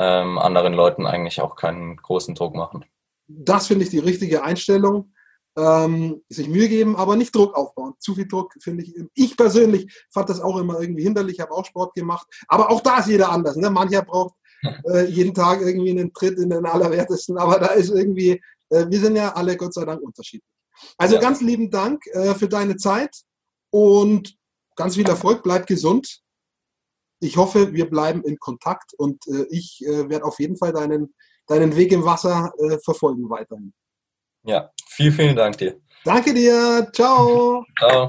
ähm, 0.00 0.38
anderen 0.38 0.72
Leuten 0.72 1.06
eigentlich 1.06 1.40
auch 1.40 1.56
keinen 1.56 1.96
großen 1.96 2.34
Druck 2.34 2.56
machen. 2.56 2.84
Das 3.28 3.66
finde 3.66 3.84
ich 3.84 3.90
die 3.90 3.98
richtige 3.98 4.42
Einstellung. 4.42 5.12
Ähm, 5.58 6.22
sich 6.28 6.48
Mühe 6.48 6.68
geben, 6.68 6.96
aber 6.96 7.16
nicht 7.16 7.34
Druck 7.34 7.54
aufbauen. 7.54 7.94
Zu 7.98 8.14
viel 8.14 8.28
Druck 8.28 8.52
finde 8.60 8.82
ich. 8.82 8.94
Ich 9.14 9.36
persönlich 9.36 10.04
fand 10.12 10.28
das 10.28 10.40
auch 10.40 10.58
immer 10.58 10.80
irgendwie 10.80 11.02
hinderlich, 11.02 11.40
habe 11.40 11.52
auch 11.52 11.64
Sport 11.64 11.94
gemacht. 11.94 12.26
Aber 12.48 12.70
auch 12.70 12.80
da 12.80 12.98
ist 12.98 13.08
jeder 13.08 13.30
anders. 13.30 13.56
Ne? 13.56 13.70
Mancher 13.70 14.02
braucht 14.02 14.34
äh, 14.92 15.06
jeden 15.06 15.32
Tag 15.32 15.60
irgendwie 15.60 15.90
einen 15.90 16.12
Tritt 16.12 16.38
in 16.38 16.50
den 16.50 16.66
Allerwertesten, 16.66 17.38
aber 17.38 17.58
da 17.58 17.68
ist 17.68 17.90
irgendwie, 17.90 18.42
äh, 18.70 18.86
wir 18.88 19.00
sind 19.00 19.16
ja 19.16 19.32
alle 19.34 19.56
Gott 19.56 19.72
sei 19.72 19.84
Dank 19.84 20.02
unterschiedlich. 20.02 20.50
Also 20.98 21.14
ja. 21.14 21.20
ganz 21.20 21.40
lieben 21.40 21.70
Dank 21.70 22.06
äh, 22.08 22.34
für 22.34 22.48
deine 22.48 22.76
Zeit 22.76 23.16
und 23.70 24.36
ganz 24.76 24.94
viel 24.94 25.08
Erfolg, 25.08 25.42
bleib 25.42 25.66
gesund. 25.66 26.20
Ich 27.20 27.36
hoffe, 27.36 27.72
wir 27.72 27.88
bleiben 27.88 28.22
in 28.24 28.38
Kontakt 28.38 28.92
und 28.98 29.26
äh, 29.26 29.46
ich 29.50 29.82
äh, 29.86 30.08
werde 30.08 30.24
auf 30.24 30.38
jeden 30.38 30.56
Fall 30.56 30.72
deinen, 30.72 31.14
deinen 31.46 31.74
Weg 31.74 31.92
im 31.92 32.04
Wasser 32.04 32.52
äh, 32.58 32.78
verfolgen 32.84 33.28
weiterhin. 33.30 33.72
Ja, 34.44 34.70
vielen, 34.88 35.12
vielen 35.12 35.36
Dank 35.36 35.58
dir. 35.58 35.80
Danke 36.04 36.32
dir. 36.32 36.88
Ciao. 36.92 37.64
Ciao. 37.78 38.08